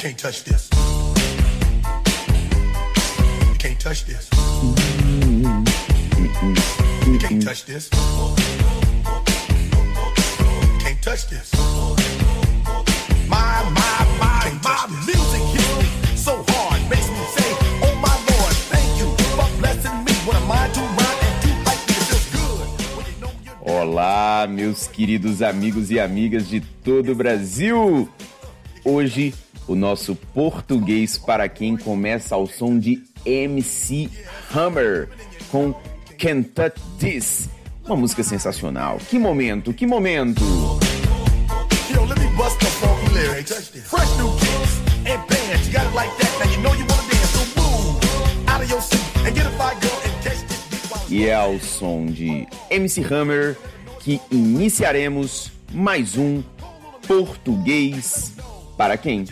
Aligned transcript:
can't 0.00 0.18
touch 0.18 0.44
this. 0.44 0.70
You 3.50 3.54
can't 3.58 3.78
touch 3.78 4.06
this. 4.06 4.30
You 7.06 7.18
can't 7.18 7.42
touch 7.42 7.66
this. 7.66 7.90
Can't 10.80 11.02
touch 11.02 11.28
this. 11.28 11.52
My, 13.28 13.60
my, 13.76 14.06
my, 14.18 14.58
my 14.64 14.86
music 15.04 15.42
hits 15.52 15.76
me 15.76 16.16
so 16.16 16.42
hard, 16.48 16.80
makes 16.88 17.10
me 17.10 17.22
say, 17.36 17.52
Oh 17.84 17.94
my 18.00 18.16
Lord, 18.32 18.54
thank 18.72 18.98
you 18.98 19.08
for 19.36 19.48
blessing 19.60 20.02
me. 20.02 20.12
When 20.24 20.34
I'm 20.34 20.48
mind 20.48 20.72
to 20.72 20.80
rhyme 20.80 21.20
and 21.28 21.42
to 21.42 21.48
hype 21.68 21.84
me, 21.86 21.92
it 21.92 22.04
feels 22.08 22.26
good. 22.32 22.68
You 23.20 23.70
Olá, 23.70 24.46
meus 24.48 24.86
queridos 24.86 25.42
amigos 25.42 25.90
e 25.90 26.00
amigas 26.00 26.48
de 26.48 26.62
todo 26.82 27.12
o 27.12 27.14
Brasil! 27.14 28.08
Hoje, 28.82 29.34
o 29.70 29.76
nosso 29.76 30.16
português 30.34 31.16
para 31.16 31.48
quem 31.48 31.76
começa 31.76 32.34
ao 32.34 32.44
som 32.44 32.76
de 32.76 33.04
MC 33.24 34.10
Hammer 34.52 35.08
com 35.48 35.72
Can't 36.18 36.48
Touch 36.48 36.74
This. 36.98 37.48
Uma 37.86 37.94
música 37.94 38.24
sensacional. 38.24 38.98
Que 39.08 39.16
momento, 39.16 39.72
que 39.72 39.86
momento! 39.86 40.42
Yo, 41.88 42.04
let 42.04 42.18
me 42.18 42.26
bust 42.36 42.58
the 42.58 42.66
funky 42.66 43.14
lyrics. 43.14 43.68
Fresh 43.84 44.16
new 44.16 44.32
kicks 44.38 44.80
and 45.06 45.24
bands. 45.28 45.68
You 45.68 45.72
got 45.72 45.86
it 45.86 45.94
like 45.94 46.10
that. 46.18 46.44
Now 46.44 46.50
you 46.50 46.62
know 46.62 46.74
you 46.74 46.84
wanna 46.86 47.08
dance. 47.08 47.30
So 47.30 47.60
move 47.60 48.48
out 48.48 48.62
of 48.62 48.68
your 48.68 48.80
seat 48.80 49.00
and 49.24 49.34
get 49.36 49.46
a 49.46 49.50
fire 49.50 49.78
girl 49.78 50.00
and 50.04 50.24
catch 50.24 50.48
this 50.48 50.62
beat 50.68 50.90
while 50.90 51.06
E 51.08 51.26
é 51.28 51.34
ao 51.34 51.60
som 51.60 52.06
de 52.06 52.48
MC 52.70 53.04
Hammer 53.04 53.56
que 54.00 54.20
iniciaremos 54.32 55.52
mais 55.72 56.16
um 56.18 56.42
português 57.06 58.32
para 58.76 58.96
quem? 58.96 59.26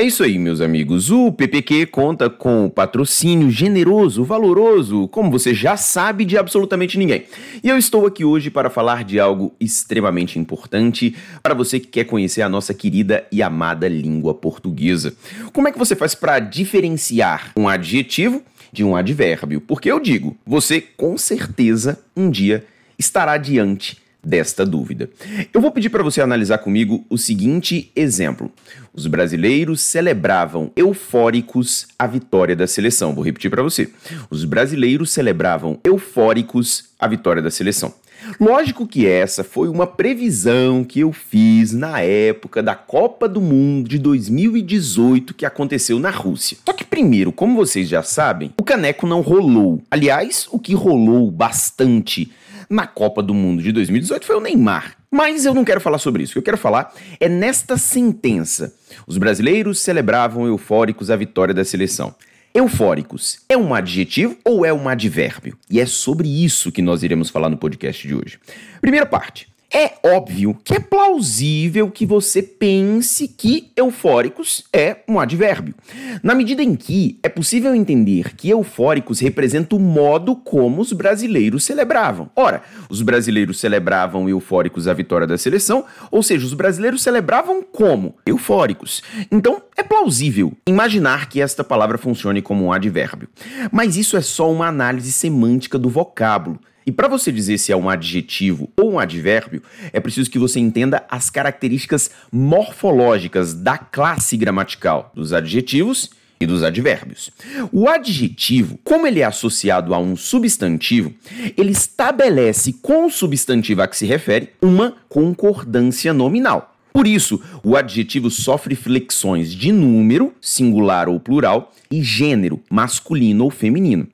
É 0.00 0.02
isso 0.02 0.22
aí, 0.22 0.38
meus 0.38 0.62
amigos. 0.62 1.10
O 1.10 1.30
PPQ 1.30 1.84
conta 1.84 2.30
com 2.30 2.64
o 2.64 2.70
patrocínio 2.70 3.50
generoso, 3.50 4.24
valoroso, 4.24 5.06
como 5.08 5.30
você 5.30 5.52
já 5.52 5.76
sabe, 5.76 6.24
de 6.24 6.38
absolutamente 6.38 6.96
ninguém. 6.96 7.24
E 7.62 7.68
eu 7.68 7.76
estou 7.76 8.06
aqui 8.06 8.24
hoje 8.24 8.48
para 8.48 8.70
falar 8.70 9.04
de 9.04 9.20
algo 9.20 9.54
extremamente 9.60 10.38
importante 10.38 11.14
para 11.42 11.52
você 11.52 11.78
que 11.78 11.86
quer 11.86 12.04
conhecer 12.04 12.40
a 12.40 12.48
nossa 12.48 12.72
querida 12.72 13.26
e 13.30 13.42
amada 13.42 13.86
língua 13.88 14.32
portuguesa. 14.32 15.14
Como 15.52 15.68
é 15.68 15.70
que 15.70 15.78
você 15.78 15.94
faz 15.94 16.14
para 16.14 16.38
diferenciar 16.38 17.52
um 17.54 17.68
adjetivo 17.68 18.42
de 18.72 18.82
um 18.82 18.96
advérbio? 18.96 19.60
Porque 19.60 19.92
eu 19.92 20.00
digo, 20.00 20.34
você 20.46 20.80
com 20.80 21.18
certeza 21.18 22.02
um 22.16 22.30
dia 22.30 22.64
estará 22.98 23.36
diante 23.36 23.98
desta 24.22 24.64
dúvida. 24.64 25.08
Eu 25.52 25.60
vou 25.60 25.70
pedir 25.70 25.90
para 25.90 26.02
você 26.02 26.20
analisar 26.20 26.58
comigo 26.58 27.04
o 27.08 27.16
seguinte 27.16 27.90
exemplo. 27.96 28.50
Os 28.92 29.06
brasileiros 29.06 29.80
celebravam 29.80 30.70
eufóricos 30.76 31.86
a 31.98 32.06
vitória 32.06 32.56
da 32.56 32.66
seleção. 32.66 33.14
Vou 33.14 33.24
repetir 33.24 33.50
para 33.50 33.62
você. 33.62 33.88
Os 34.28 34.44
brasileiros 34.44 35.10
celebravam 35.10 35.78
eufóricos 35.84 36.90
a 36.98 37.06
vitória 37.06 37.42
da 37.42 37.50
seleção. 37.50 37.94
Lógico 38.38 38.86
que 38.86 39.06
essa 39.06 39.42
foi 39.42 39.68
uma 39.68 39.86
previsão 39.86 40.84
que 40.84 41.00
eu 41.00 41.12
fiz 41.12 41.72
na 41.72 42.00
época 42.00 42.62
da 42.62 42.74
Copa 42.74 43.28
do 43.28 43.40
Mundo 43.40 43.88
de 43.88 43.98
2018 43.98 45.34
que 45.34 45.46
aconteceu 45.46 45.98
na 45.98 46.10
Rússia. 46.10 46.58
Só 46.64 46.72
que 46.72 46.84
primeiro, 46.84 47.32
como 47.32 47.56
vocês 47.56 47.88
já 47.88 48.02
sabem, 48.02 48.52
o 48.58 48.62
caneco 48.62 49.06
não 49.06 49.20
rolou. 49.20 49.82
Aliás, 49.90 50.46
o 50.50 50.58
que 50.58 50.74
rolou 50.74 51.30
bastante 51.30 52.30
na 52.70 52.86
Copa 52.86 53.20
do 53.20 53.34
Mundo 53.34 53.62
de 53.62 53.72
2018 53.72 54.24
foi 54.24 54.36
o 54.36 54.40
Neymar. 54.40 54.96
Mas 55.10 55.44
eu 55.44 55.52
não 55.52 55.64
quero 55.64 55.80
falar 55.80 55.98
sobre 55.98 56.22
isso. 56.22 56.30
O 56.30 56.32
que 56.34 56.38
eu 56.38 56.44
quero 56.44 56.56
falar 56.56 56.94
é 57.18 57.28
nesta 57.28 57.76
sentença. 57.76 58.72
Os 59.08 59.18
brasileiros 59.18 59.80
celebravam 59.80 60.46
eufóricos 60.46 61.10
a 61.10 61.16
vitória 61.16 61.52
da 61.52 61.64
seleção. 61.64 62.14
Eufóricos 62.54 63.40
é 63.48 63.56
um 63.56 63.74
adjetivo 63.74 64.36
ou 64.44 64.64
é 64.64 64.72
um 64.72 64.88
advérbio? 64.88 65.58
E 65.68 65.80
é 65.80 65.86
sobre 65.86 66.28
isso 66.28 66.70
que 66.70 66.82
nós 66.82 67.02
iremos 67.02 67.28
falar 67.28 67.48
no 67.48 67.56
podcast 67.56 68.06
de 68.06 68.14
hoje. 68.14 68.38
Primeira 68.80 69.06
parte. 69.06 69.48
É 69.72 69.92
óbvio 70.04 70.58
que 70.64 70.74
é 70.74 70.80
plausível 70.80 71.88
que 71.92 72.04
você 72.04 72.42
pense 72.42 73.28
que 73.28 73.70
eufóricos 73.76 74.64
é 74.72 74.96
um 75.06 75.20
advérbio. 75.20 75.76
Na 76.24 76.34
medida 76.34 76.60
em 76.60 76.74
que 76.74 77.20
é 77.22 77.28
possível 77.28 77.72
entender 77.72 78.34
que 78.34 78.50
eufóricos 78.50 79.20
representa 79.20 79.76
o 79.76 79.78
modo 79.78 80.34
como 80.34 80.82
os 80.82 80.92
brasileiros 80.92 81.62
celebravam. 81.62 82.28
Ora, 82.34 82.62
os 82.88 83.00
brasileiros 83.00 83.60
celebravam 83.60 84.28
eufóricos 84.28 84.88
a 84.88 84.92
vitória 84.92 85.24
da 85.26 85.38
seleção, 85.38 85.84
ou 86.10 86.20
seja, 86.20 86.44
os 86.44 86.54
brasileiros 86.54 87.00
celebravam 87.00 87.62
como? 87.62 88.16
Eufóricos. 88.26 89.02
Então, 89.30 89.62
é 89.76 89.84
plausível 89.84 90.52
imaginar 90.66 91.28
que 91.28 91.40
esta 91.40 91.62
palavra 91.62 91.96
funcione 91.96 92.42
como 92.42 92.64
um 92.64 92.72
advérbio. 92.72 93.28
Mas 93.70 93.96
isso 93.96 94.16
é 94.16 94.20
só 94.20 94.50
uma 94.50 94.66
análise 94.66 95.12
semântica 95.12 95.78
do 95.78 95.88
vocábulo. 95.88 96.58
E 96.90 96.92
para 96.92 97.06
você 97.06 97.30
dizer 97.30 97.56
se 97.56 97.70
é 97.70 97.76
um 97.76 97.88
adjetivo 97.88 98.68
ou 98.76 98.94
um 98.94 98.98
advérbio, 98.98 99.62
é 99.92 100.00
preciso 100.00 100.28
que 100.28 100.40
você 100.40 100.58
entenda 100.58 101.04
as 101.08 101.30
características 101.30 102.10
morfológicas 102.32 103.54
da 103.54 103.78
classe 103.78 104.36
gramatical 104.36 105.12
dos 105.14 105.32
adjetivos 105.32 106.10
e 106.40 106.46
dos 106.46 106.64
advérbios. 106.64 107.30
O 107.70 107.88
adjetivo, 107.88 108.76
como 108.82 109.06
ele 109.06 109.20
é 109.20 109.24
associado 109.24 109.94
a 109.94 110.00
um 110.00 110.16
substantivo, 110.16 111.14
ele 111.56 111.70
estabelece 111.70 112.72
com 112.82 113.06
o 113.06 113.10
substantivo 113.10 113.82
a 113.82 113.86
que 113.86 113.96
se 113.96 114.04
refere 114.04 114.48
uma 114.60 114.96
concordância 115.08 116.12
nominal. 116.12 116.74
Por 116.92 117.06
isso, 117.06 117.40
o 117.62 117.76
adjetivo 117.76 118.30
sofre 118.30 118.74
flexões 118.74 119.52
de 119.52 119.72
número, 119.72 120.34
singular 120.40 121.08
ou 121.08 121.20
plural, 121.20 121.72
e 121.90 122.02
gênero, 122.02 122.60
masculino 122.70 123.44
ou 123.44 123.50
feminino. 123.50 124.06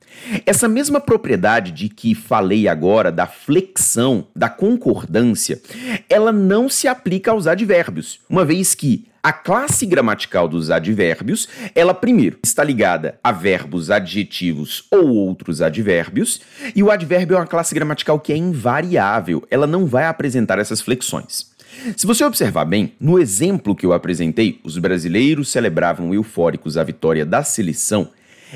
Essa 0.45 0.67
mesma 0.67 0.99
propriedade 0.99 1.71
de 1.71 1.89
que 1.89 2.15
falei 2.15 2.67
agora, 2.67 3.11
da 3.11 3.27
flexão, 3.27 4.25
da 4.35 4.49
concordância, 4.49 5.61
ela 6.09 6.31
não 6.31 6.69
se 6.69 6.87
aplica 6.87 7.31
aos 7.31 7.45
advérbios, 7.45 8.19
uma 8.29 8.43
vez 8.43 8.73
que 8.73 9.05
a 9.27 9.33
classe 9.33 9.85
gramatical 9.85 10.47
dos 10.47 10.71
advérbios, 10.71 11.49
ela 11.75 11.93
primeiro 11.93 12.39
está 12.41 12.63
ligada 12.63 13.19
a 13.21 13.31
verbos 13.31 13.91
adjetivos 13.91 14.85
ou 14.89 15.09
outros 15.09 15.61
advérbios, 15.61 16.39
e 16.73 16.81
o 16.81 16.89
advérbio 16.89 17.35
é 17.35 17.39
uma 17.39 17.45
classe 17.45 17.75
gramatical 17.75 18.21
que 18.21 18.31
é 18.31 18.37
invariável, 18.37 19.45
ela 19.51 19.67
não 19.67 19.85
vai 19.85 20.05
apresentar 20.05 20.59
essas 20.59 20.79
flexões. 20.79 21.51
Se 21.95 22.07
você 22.07 22.23
observar 22.23 22.65
bem, 22.65 22.93
no 22.99 23.19
exemplo 23.19 23.75
que 23.75 23.85
eu 23.85 23.93
apresentei, 23.93 24.59
os 24.63 24.77
brasileiros 24.77 25.49
celebravam 25.49 26.13
eufóricos 26.13 26.77
a 26.77 26.83
vitória 26.83 27.25
da 27.25 27.43
seleção. 27.43 28.09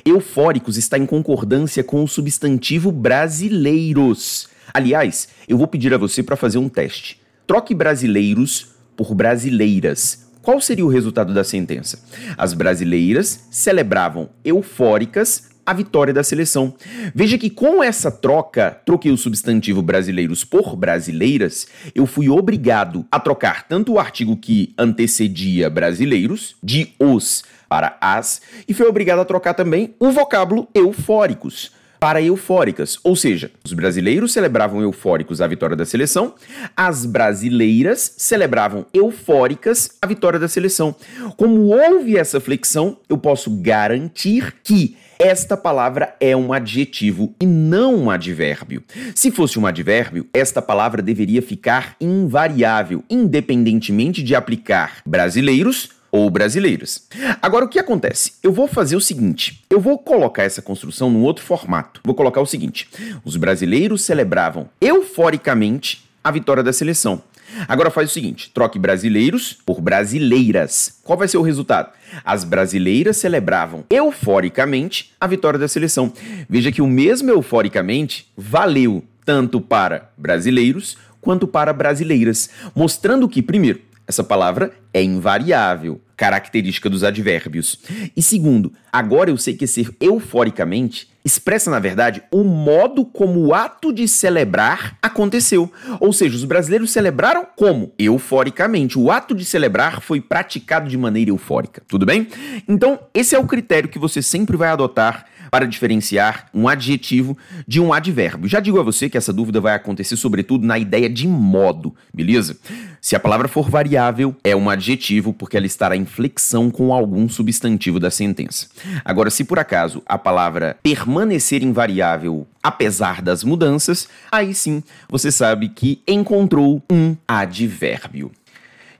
Eufóricos 0.06 0.78
está 0.78 0.98
em 0.98 1.06
concordância 1.06 1.84
com 1.84 2.04
o 2.04 2.08
substantivo 2.08 2.92
brasileiros. 2.92 4.50
Aliás, 4.74 5.30
eu 5.48 5.58
vou 5.58 5.68
pedir 5.68 5.94
a 5.94 5.98
você 5.98 6.24
para 6.24 6.36
fazer 6.36 6.58
um 6.58 6.70
teste. 6.70 7.20
Troque 7.46 7.76
brasileiros 7.76 8.70
por 8.96 9.14
brasileiras. 9.14 10.32
Qual 10.42 10.60
seria 10.60 10.86
o 10.86 10.90
resultado 10.90 11.34
da 11.34 11.44
sentença? 11.44 12.00
As 12.38 12.54
brasileiras 12.54 13.48
celebravam 13.52 14.30
eufóricas 14.44 15.51
a 15.66 15.74
vitória 15.74 16.14
da 16.14 16.24
seleção. 16.24 16.74
Veja 17.14 17.38
que 17.38 17.50
com 17.50 17.84
essa 17.84 18.12
troca, 18.12 18.80
troquei 18.86 19.12
o 19.12 19.18
substantivo 19.18 19.82
brasileiros 19.82 20.44
por 20.44 20.76
brasileiras, 20.76 21.68
eu 21.94 22.06
fui 22.06 22.30
obrigado 22.30 23.06
a 23.12 23.20
trocar 23.20 23.68
tanto 23.68 23.94
o 23.94 24.00
artigo 24.00 24.38
que 24.38 24.74
antecedia 24.78 25.70
brasileiros, 25.70 26.56
de 26.64 26.94
os 27.00 27.44
para 27.70 27.98
as, 28.02 28.42
e 28.68 28.74
fui 28.74 28.86
obrigado 28.86 29.20
a 29.20 29.26
trocar 29.26 29.54
também 29.54 29.96
o 29.98 30.12
vocábulo 30.12 30.68
eufóricos 30.76 31.72
para 32.02 32.20
eufóricas, 32.20 32.98
ou 33.04 33.16
seja, 33.16 33.52
os 33.64 33.74
brasileiros 33.74 34.34
celebravam 34.34 34.82
eufóricos 34.82 35.40
a 35.40 35.46
vitória 35.46 35.76
da 35.76 35.86
seleção, 35.86 36.34
as 36.76 37.06
brasileiras 37.06 38.16
celebravam 38.18 38.88
eufóricas 38.92 39.98
a 40.02 40.08
vitória 40.08 40.40
da 40.40 40.48
seleção. 40.48 40.96
Como 41.38 41.68
houve 41.68 42.18
essa 42.18 42.40
flexão, 42.40 42.97
eu 43.08 43.20
posso 43.20 43.52
garantir 43.52 44.56
que 44.64 44.97
esta 45.22 45.56
palavra 45.56 46.16
é 46.20 46.35
um 46.35 46.52
adjetivo 46.52 47.35
e 47.40 47.46
não 47.46 47.96
um 47.96 48.09
advérbio. 48.09 48.84
Se 49.14 49.29
fosse 49.29 49.59
um 49.59 49.68
advérbio, 49.68 50.28
esta 50.34 50.64
palavra 50.64 51.00
deveria 51.00 51.44
ficar 51.44 51.96
invariável, 52.02 53.03
independentemente 53.08 54.23
de 54.23 54.34
aplicar 54.34 55.03
brasileiros 55.06 55.90
ou 56.12 56.28
brasileiras. 56.32 57.08
Agora, 57.40 57.66
o 57.66 57.70
que 57.70 57.78
acontece? 57.78 58.34
Eu 58.41 58.52
vou 58.52 58.68
fazer 58.68 58.96
o 58.96 59.02
seguinte: 59.02 59.64
eu 59.70 59.79
vou 59.79 60.00
colocar 60.00 60.41
essa 60.41 60.62
construção 60.62 61.12
num 61.12 61.22
outro 61.22 61.46
formato. 61.46 62.02
Vou 62.03 62.16
colocar 62.16 62.41
o 62.41 62.47
seguinte: 62.47 62.90
os 63.23 63.38
brasileiros 63.38 64.02
celebravam 64.02 64.70
euforicamente 64.82 66.03
a 66.23 66.32
vitória 66.32 66.64
da 66.64 66.73
seleção. 66.73 67.22
Agora 67.68 67.92
faz 67.92 68.09
o 68.09 68.14
seguinte: 68.14 68.52
troque 68.53 68.80
brasileiros 68.80 69.53
por 69.66 69.82
brasileiras. 69.82 71.00
Qual 71.03 71.18
vai 71.18 71.28
ser 71.28 71.38
o 71.38 71.42
resultado? 71.42 71.92
As 72.24 72.44
brasileiras 72.44 73.18
celebravam 73.18 73.84
euforicamente 73.90 75.14
a 75.20 75.28
vitória 75.28 75.59
da 75.59 75.68
seleção. 75.68 76.12
Veja 76.50 76.72
que 76.72 76.82
o 76.82 76.88
mesmo 76.88 77.30
euforicamente 77.30 78.28
valeu 78.36 79.03
tanto 79.26 79.62
para 79.62 80.12
brasileiros 80.18 80.98
quanto 81.22 81.48
para 81.48 81.72
brasileiras, 81.72 82.50
mostrando 82.76 83.30
que, 83.30 83.42
primeiro, 83.42 83.80
essa 84.08 84.24
palavra 84.24 84.74
é 84.94 85.02
invariável, 85.02 86.02
característica 86.18 86.90
dos 86.90 87.04
advérbios. 87.04 87.80
E 88.18 88.22
segundo, 88.22 88.74
agora 88.92 89.30
eu 89.30 89.38
sei 89.38 89.54
que 89.54 89.68
ser 89.68 89.90
euforicamente 90.00 91.08
expressa, 91.23 91.70
na 91.70 91.79
verdade, 91.79 92.23
o 92.32 92.44
modo 92.44 93.06
como 93.06 93.40
o 93.40 93.53
ato 93.53 93.94
de 93.94 94.08
celebrar 94.08 94.97
aconteceu. 95.02 95.72
Ou 96.00 96.12
seja, 96.12 96.35
os 96.35 96.44
brasileiros 96.44 96.91
celebraram 96.91 97.46
como? 97.56 97.94
Euforicamente. 97.97 98.97
O 98.97 99.12
ato 99.12 99.35
de 99.35 99.46
celebrar 99.46 100.02
foi 100.02 100.20
praticado 100.20 100.90
de 100.90 100.97
maneira 100.97 101.32
eufórica. 101.32 101.82
Tudo 101.88 102.06
bem? 102.06 102.28
Então, 102.68 103.00
esse 103.14 103.35
é 103.35 103.40
o 103.40 103.46
critério 103.46 103.90
que 103.90 104.00
você 104.00 104.22
sempre 104.22 104.58
vai 104.58 104.70
adotar 104.70 105.26
para 105.52 105.68
diferenciar 105.68 106.47
um 106.53 106.70
adjetivo 106.70 107.38
de 107.68 107.82
um 107.82 107.91
advérbio. 107.91 108.47
Já 108.47 108.62
digo 108.62 108.79
a 108.79 108.84
você 108.84 109.09
que 109.09 109.18
essa 109.18 109.34
dúvida 109.34 109.59
vai 109.59 109.76
acontecer 109.76 110.16
sobretudo 110.16 110.66
na 110.66 110.79
ideia 110.79 111.09
de 111.09 111.28
modo, 111.28 111.94
beleza? 112.14 112.58
Se 113.02 113.18
a 113.18 113.20
palavra 113.20 113.50
for 113.50 113.70
variável, 113.70 114.34
é 114.46 114.56
um 114.56 114.70
adjetivo 114.70 115.34
porque 115.34 115.58
ela 115.58 115.66
estará 115.66 115.97
em 115.97 116.06
flexão 116.06 116.72
com 116.72 116.94
algum 116.94 117.28
substantivo 117.28 118.00
da 118.00 118.09
sentença. 118.09 118.68
Agora, 119.03 119.29
se 119.29 119.44
por 119.44 119.59
acaso 119.59 120.02
a 120.06 120.18
palavra 120.18 120.78
permanecer 121.11 121.61
invariável 121.61 122.47
apesar 122.63 123.22
das 123.22 123.43
mudanças, 123.43 124.08
aí 124.31 124.53
sim 124.53 124.81
você 125.09 125.29
sabe 125.29 125.67
que 125.67 126.02
encontrou 126.08 126.81
um 126.90 127.17
advérbio. 127.28 128.31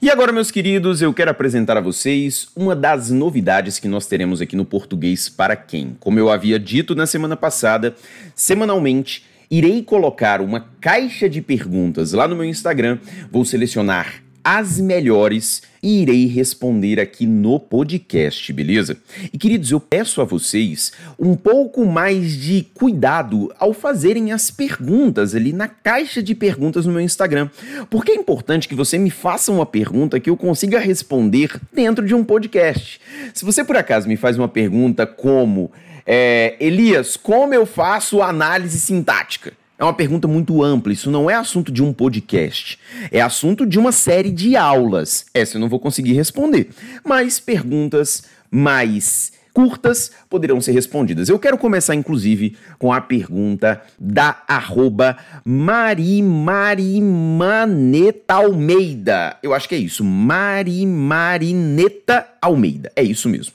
E 0.02 0.10
agora, 0.10 0.34
meus 0.34 0.52
queridos, 0.52 1.02
eu 1.02 1.14
quero 1.14 1.32
apresentar 1.32 1.78
a 1.78 1.82
vocês 1.82 2.50
uma 2.54 2.76
das 2.76 3.10
novidades 3.10 3.80
que 3.80 3.88
nós 3.88 4.08
teremos 4.08 4.42
aqui 4.42 4.58
no 4.58 4.66
Português 4.66 5.30
para 5.30 5.56
quem. 5.56 5.96
Como 6.02 6.20
eu 6.20 6.30
havia 6.30 6.60
dito 6.60 6.96
na 6.96 7.06
semana 7.06 7.38
passada, 7.38 7.96
semanalmente 8.36 9.24
irei 9.50 9.82
colocar 9.82 10.42
uma 10.42 10.68
caixa 10.82 11.30
de 11.30 11.42
perguntas 11.42 12.12
lá 12.12 12.28
no 12.28 12.36
meu 12.36 12.46
Instagram. 12.46 12.98
Vou 13.32 13.46
selecionar 13.46 14.22
as 14.44 14.80
melhores 14.80 15.62
e 15.84 16.02
irei 16.02 16.28
responder 16.28 17.00
aqui 17.00 17.26
no 17.26 17.60
podcast, 17.60 18.52
beleza? 18.54 18.98
E 19.34 19.38
queridos, 19.38 19.72
eu 19.72 19.80
peço 19.80 20.22
a 20.22 20.24
vocês 20.24 20.92
um 21.20 21.36
pouco 21.36 21.86
mais 21.86 22.34
de 22.34 22.68
cuidado 22.74 23.54
ao 23.58 23.74
fazerem 23.74 24.32
as 24.32 24.52
perguntas 24.52 25.34
ali 25.34 25.54
na 25.54 25.68
caixa 25.68 26.22
de 26.22 26.36
perguntas 26.36 26.86
no 26.86 26.94
meu 26.94 27.02
Instagram, 27.02 27.50
porque 27.90 28.12
é 28.12 28.16
importante 28.16 28.68
que 28.68 28.76
você 28.76 28.98
me 28.98 29.10
faça 29.10 29.52
uma 29.52 29.66
pergunta 29.66 30.20
que 30.20 30.30
eu 30.30 30.38
consiga 30.38 30.80
responder 30.80 31.60
dentro 31.74 32.06
de 32.06 32.14
um 32.14 32.24
podcast. 32.24 33.00
Se 33.34 33.44
você 33.44 33.64
por 33.64 33.76
acaso 33.76 34.08
me 34.08 34.18
faz 34.18 34.38
uma 34.38 34.48
pergunta 34.48 35.06
como 35.06 35.72
é, 36.06 36.56
Elias, 36.60 37.16
como 37.18 37.54
eu 37.54 37.66
faço 37.66 38.22
análise 38.22 38.80
sintática? 38.80 39.54
É 39.82 39.84
uma 39.84 39.96
pergunta 39.96 40.28
muito 40.28 40.62
ampla. 40.62 40.94
Isso 40.94 41.10
não 41.10 41.28
é 41.28 41.34
assunto 41.34 41.72
de 41.72 41.82
um 41.82 41.92
podcast. 41.92 42.78
É 43.12 43.20
assunto 43.20 43.66
de 43.66 43.80
uma 43.80 43.92
série 43.92 44.30
de 44.30 44.56
aulas. 44.56 45.26
Essa 45.34 45.58
eu 45.58 45.60
não 45.60 45.68
vou 45.68 45.80
conseguir 45.80 46.14
responder. 46.14 46.70
Mas 47.04 47.40
perguntas 47.40 48.26
mais 48.52 49.32
curtas 49.54 50.12
poderão 50.30 50.62
ser 50.62 50.72
respondidas. 50.72 51.30
Eu 51.30 51.40
quero 51.40 51.58
começar, 51.58 51.96
inclusive, 51.96 52.56
com 52.78 52.92
a 52.92 53.00
pergunta 53.02 53.82
da 54.00 54.44
arroba 54.48 55.18
Marimarineta 55.46 58.34
Almeida. 58.34 59.38
Eu 59.42 59.54
acho 59.54 59.70
que 59.70 59.76
é 59.76 59.80
isso. 59.80 60.04
Marimarineta 60.04 62.28
Almeida. 62.42 62.92
É 62.96 63.04
isso 63.04 63.30
mesmo. 63.30 63.54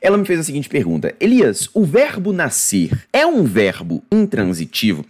Ela 0.00 0.16
me 0.18 0.24
fez 0.24 0.40
a 0.40 0.42
seguinte 0.42 0.68
pergunta: 0.68 1.14
Elias, 1.20 1.68
o 1.72 1.84
verbo 1.84 2.32
nascer 2.32 2.90
é 3.12 3.24
um 3.24 3.44
verbo 3.44 4.02
intransitivo? 4.10 5.06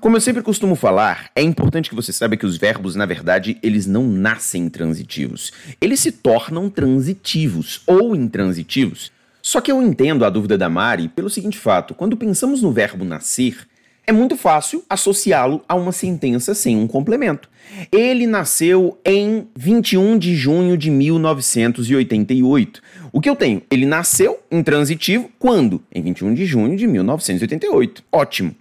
Como 0.00 0.16
eu 0.16 0.20
sempre 0.20 0.40
costumo 0.40 0.76
falar, 0.76 1.32
é 1.34 1.42
importante 1.42 1.90
que 1.90 1.96
você 1.96 2.12
saiba 2.12 2.36
que 2.36 2.46
os 2.46 2.56
verbos, 2.56 2.94
na 2.94 3.06
verdade, 3.06 3.58
eles 3.60 3.86
não 3.86 4.06
nascem 4.06 4.68
transitivos. 4.68 5.52
Eles 5.80 5.98
se 5.98 6.12
tornam 6.12 6.70
transitivos 6.70 7.82
ou 7.88 8.14
intransitivos. 8.14 9.10
Só 9.46 9.60
que 9.60 9.70
eu 9.70 9.80
entendo 9.80 10.24
a 10.24 10.28
dúvida 10.28 10.58
da 10.58 10.68
Mari 10.68 11.06
pelo 11.06 11.30
seguinte 11.30 11.56
fato: 11.56 11.94
quando 11.94 12.16
pensamos 12.16 12.60
no 12.62 12.72
verbo 12.72 13.04
nascer, 13.04 13.56
é 14.04 14.10
muito 14.10 14.36
fácil 14.36 14.84
associá-lo 14.90 15.64
a 15.68 15.76
uma 15.76 15.92
sentença 15.92 16.52
sem 16.52 16.76
um 16.76 16.88
complemento. 16.88 17.48
Ele 17.92 18.26
nasceu 18.26 18.98
em 19.04 19.46
21 19.56 20.18
de 20.18 20.34
junho 20.34 20.76
de 20.76 20.90
1988. 20.90 22.82
O 23.12 23.20
que 23.20 23.30
eu 23.30 23.36
tenho? 23.36 23.62
Ele 23.70 23.86
nasceu 23.86 24.38
intransitivo 24.50 25.30
quando? 25.38 25.82
Em 25.90 26.02
21 26.02 26.34
de 26.34 26.44
junho 26.44 26.76
de 26.76 26.86
1988. 26.86 28.04
Ótimo. 28.12 28.54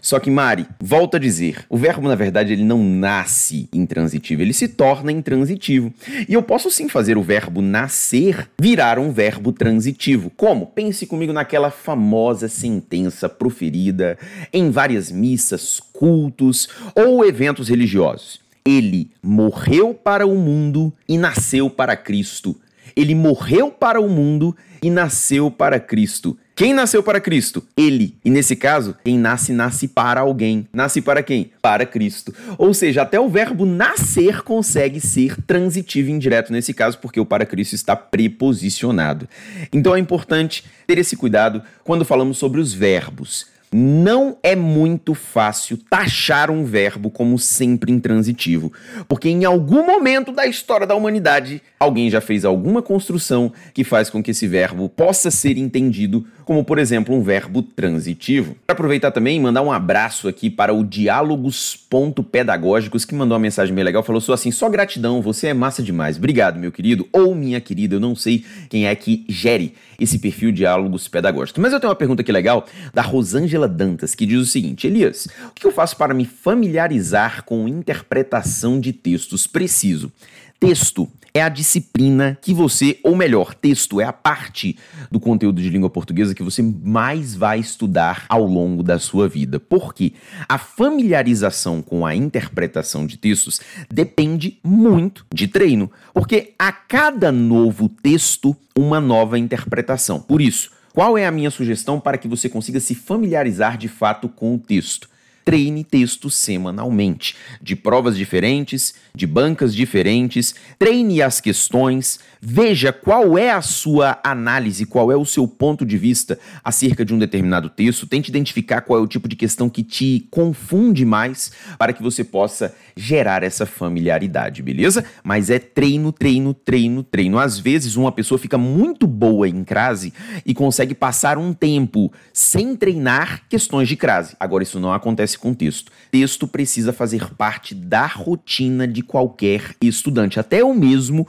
Só 0.00 0.20
que, 0.20 0.30
Mari, 0.30 0.66
volta 0.80 1.16
a 1.16 1.20
dizer, 1.20 1.64
o 1.68 1.76
verbo, 1.76 2.06
na 2.08 2.14
verdade, 2.14 2.52
ele 2.52 2.64
não 2.64 2.82
nasce 2.84 3.68
intransitivo, 3.72 4.42
ele 4.42 4.52
se 4.52 4.68
torna 4.68 5.10
intransitivo. 5.10 5.92
E 6.28 6.34
eu 6.34 6.42
posso 6.42 6.70
sim 6.70 6.88
fazer 6.88 7.16
o 7.16 7.22
verbo 7.22 7.60
nascer 7.60 8.48
virar 8.60 8.98
um 8.98 9.10
verbo 9.10 9.52
transitivo. 9.52 10.30
Como? 10.36 10.66
Pense 10.66 11.06
comigo 11.06 11.32
naquela 11.32 11.70
famosa 11.70 12.48
sentença 12.48 13.28
proferida 13.28 14.18
em 14.52 14.70
várias 14.70 15.10
missas, 15.10 15.80
cultos 15.92 16.68
ou 16.94 17.24
eventos 17.24 17.68
religiosos. 17.68 18.45
Ele 18.66 19.12
morreu 19.22 19.94
para 19.94 20.26
o 20.26 20.34
mundo 20.34 20.92
e 21.08 21.16
nasceu 21.16 21.70
para 21.70 21.96
Cristo. 21.96 22.56
Ele 22.96 23.14
morreu 23.14 23.70
para 23.70 24.00
o 24.00 24.08
mundo 24.08 24.56
e 24.82 24.90
nasceu 24.90 25.50
para 25.50 25.78
Cristo. 25.78 26.36
Quem 26.54 26.72
nasceu 26.72 27.02
para 27.02 27.20
Cristo? 27.20 27.62
Ele. 27.76 28.16
E 28.24 28.30
nesse 28.30 28.56
caso, 28.56 28.96
quem 29.04 29.18
nasce, 29.18 29.52
nasce 29.52 29.86
para 29.86 30.22
alguém. 30.22 30.66
Nasce 30.72 31.02
para 31.02 31.22
quem? 31.22 31.50
Para 31.60 31.84
Cristo. 31.84 32.34
Ou 32.56 32.72
seja, 32.72 33.02
até 33.02 33.20
o 33.20 33.28
verbo 33.28 33.66
nascer 33.66 34.42
consegue 34.42 34.98
ser 34.98 35.36
transitivo 35.42 36.10
indireto 36.10 36.50
nesse 36.50 36.72
caso, 36.72 36.98
porque 36.98 37.20
o 37.20 37.26
para 37.26 37.44
Cristo 37.44 37.74
está 37.74 37.94
preposicionado. 37.94 39.28
Então 39.70 39.94
é 39.94 39.98
importante 39.98 40.64
ter 40.86 40.96
esse 40.96 41.14
cuidado 41.14 41.62
quando 41.84 42.06
falamos 42.06 42.38
sobre 42.38 42.60
os 42.60 42.72
verbos. 42.72 43.54
Não 43.78 44.38
é 44.42 44.56
muito 44.56 45.12
fácil 45.12 45.76
taxar 45.76 46.50
um 46.50 46.64
verbo 46.64 47.10
como 47.10 47.38
sempre 47.38 47.92
intransitivo, 47.92 48.72
porque 49.06 49.28
em 49.28 49.44
algum 49.44 49.84
momento 49.84 50.32
da 50.32 50.46
história 50.46 50.86
da 50.86 50.94
humanidade 50.94 51.60
alguém 51.78 52.08
já 52.08 52.22
fez 52.22 52.46
alguma 52.46 52.80
construção 52.80 53.52
que 53.74 53.84
faz 53.84 54.08
com 54.08 54.22
que 54.22 54.30
esse 54.30 54.46
verbo 54.46 54.88
possa 54.88 55.30
ser 55.30 55.58
entendido 55.58 56.26
como, 56.46 56.64
por 56.64 56.78
exemplo, 56.78 57.12
um 57.12 57.22
verbo 57.22 57.60
transitivo. 57.60 58.56
Para 58.64 58.74
aproveitar 58.74 59.10
também 59.10 59.36
e 59.36 59.40
mandar 59.40 59.62
um 59.62 59.72
abraço 59.72 60.28
aqui 60.28 60.48
para 60.48 60.72
o 60.72 60.84
Diálogos.pedagógicos, 60.84 63.04
que 63.04 63.16
mandou 63.16 63.34
uma 63.34 63.42
mensagem 63.42 63.74
bem 63.74 63.82
legal, 63.82 64.04
falou 64.04 64.20
só 64.20 64.32
assim, 64.32 64.52
só 64.52 64.70
gratidão, 64.70 65.20
você 65.20 65.48
é 65.48 65.54
massa 65.54 65.82
demais. 65.82 66.16
Obrigado, 66.16 66.56
meu 66.56 66.70
querido, 66.70 67.08
ou 67.12 67.34
minha 67.34 67.60
querida, 67.60 67.96
eu 67.96 68.00
não 68.00 68.14
sei 68.14 68.44
quem 68.70 68.86
é 68.86 68.94
que 68.94 69.24
gere 69.28 69.74
esse 69.98 70.20
perfil 70.20 70.52
Diálogos 70.52 71.08
Pedagógicos. 71.08 71.60
Mas 71.60 71.72
eu 71.72 71.80
tenho 71.80 71.90
uma 71.90 71.96
pergunta 71.96 72.22
aqui 72.22 72.30
legal 72.30 72.64
da 72.94 73.02
Rosângela 73.02 73.66
Dantas, 73.66 74.14
que 74.14 74.24
diz 74.24 74.40
o 74.40 74.46
seguinte, 74.46 74.86
Elias, 74.86 75.26
o 75.48 75.52
que 75.52 75.66
eu 75.66 75.72
faço 75.72 75.96
para 75.96 76.14
me 76.14 76.24
familiarizar 76.24 77.42
com 77.44 77.66
interpretação 77.66 78.78
de 78.78 78.92
textos 78.92 79.48
preciso? 79.48 80.12
Texto 80.58 81.08
é 81.34 81.42
a 81.42 81.50
disciplina 81.50 82.38
que 82.40 82.54
você, 82.54 82.98
ou 83.04 83.14
melhor, 83.14 83.54
texto 83.54 84.00
é 84.00 84.04
a 84.04 84.12
parte 84.12 84.78
do 85.10 85.20
conteúdo 85.20 85.60
de 85.60 85.68
língua 85.68 85.90
portuguesa 85.90 86.34
que 86.34 86.42
você 86.42 86.62
mais 86.62 87.34
vai 87.34 87.60
estudar 87.60 88.24
ao 88.26 88.46
longo 88.46 88.82
da 88.82 88.98
sua 88.98 89.28
vida. 89.28 89.60
Porque 89.60 90.14
a 90.48 90.56
familiarização 90.56 91.82
com 91.82 92.06
a 92.06 92.14
interpretação 92.14 93.06
de 93.06 93.18
textos 93.18 93.60
depende 93.90 94.58
muito 94.64 95.26
de 95.32 95.46
treino. 95.46 95.90
Porque 96.14 96.54
a 96.58 96.72
cada 96.72 97.30
novo 97.30 97.86
texto, 97.86 98.56
uma 98.74 98.98
nova 98.98 99.38
interpretação. 99.38 100.18
Por 100.18 100.40
isso, 100.40 100.70
qual 100.94 101.18
é 101.18 101.26
a 101.26 101.30
minha 101.30 101.50
sugestão 101.50 102.00
para 102.00 102.16
que 102.16 102.26
você 102.26 102.48
consiga 102.48 102.80
se 102.80 102.94
familiarizar 102.94 103.76
de 103.76 103.88
fato 103.88 104.26
com 104.26 104.54
o 104.54 104.58
texto? 104.58 105.06
Treine 105.46 105.84
texto 105.84 106.28
semanalmente, 106.28 107.36
de 107.62 107.76
provas 107.76 108.16
diferentes, 108.16 108.96
de 109.14 109.28
bancas 109.28 109.72
diferentes, 109.72 110.56
treine 110.76 111.22
as 111.22 111.40
questões, 111.40 112.18
veja 112.40 112.92
qual 112.92 113.38
é 113.38 113.52
a 113.52 113.62
sua 113.62 114.18
análise, 114.24 114.84
qual 114.84 115.12
é 115.12 115.16
o 115.16 115.24
seu 115.24 115.46
ponto 115.46 115.86
de 115.86 115.96
vista 115.96 116.36
acerca 116.64 117.04
de 117.04 117.14
um 117.14 117.18
determinado 117.18 117.70
texto, 117.70 118.08
tente 118.08 118.28
identificar 118.28 118.80
qual 118.80 118.98
é 118.98 119.02
o 119.02 119.06
tipo 119.06 119.28
de 119.28 119.36
questão 119.36 119.70
que 119.70 119.84
te 119.84 120.26
confunde 120.32 121.04
mais 121.04 121.52
para 121.78 121.92
que 121.92 122.02
você 122.02 122.24
possa 122.24 122.74
gerar 122.96 123.44
essa 123.44 123.64
familiaridade, 123.64 124.62
beleza? 124.64 125.04
Mas 125.22 125.48
é 125.48 125.60
treino, 125.60 126.10
treino, 126.10 126.52
treino, 126.52 127.04
treino. 127.04 127.38
Às 127.38 127.56
vezes 127.56 127.94
uma 127.94 128.10
pessoa 128.10 128.38
fica 128.38 128.58
muito 128.58 129.06
boa 129.06 129.48
em 129.48 129.62
crase 129.62 130.12
e 130.44 130.52
consegue 130.52 130.94
passar 130.94 131.38
um 131.38 131.52
tempo 131.52 132.12
sem 132.32 132.74
treinar 132.74 133.42
questões 133.48 133.86
de 133.86 133.94
crase. 133.96 134.34
Agora 134.40 134.64
isso 134.64 134.80
não 134.80 134.92
acontece 134.92 135.35
com 135.38 135.54
texto. 135.54 135.92
Texto 136.10 136.46
precisa 136.46 136.92
fazer 136.92 137.34
parte 137.34 137.74
da 137.74 138.06
rotina 138.06 138.86
de 138.86 139.02
qualquer 139.02 139.74
estudante, 139.80 140.40
até 140.40 140.64
o 140.64 140.74
mesmo 140.74 141.26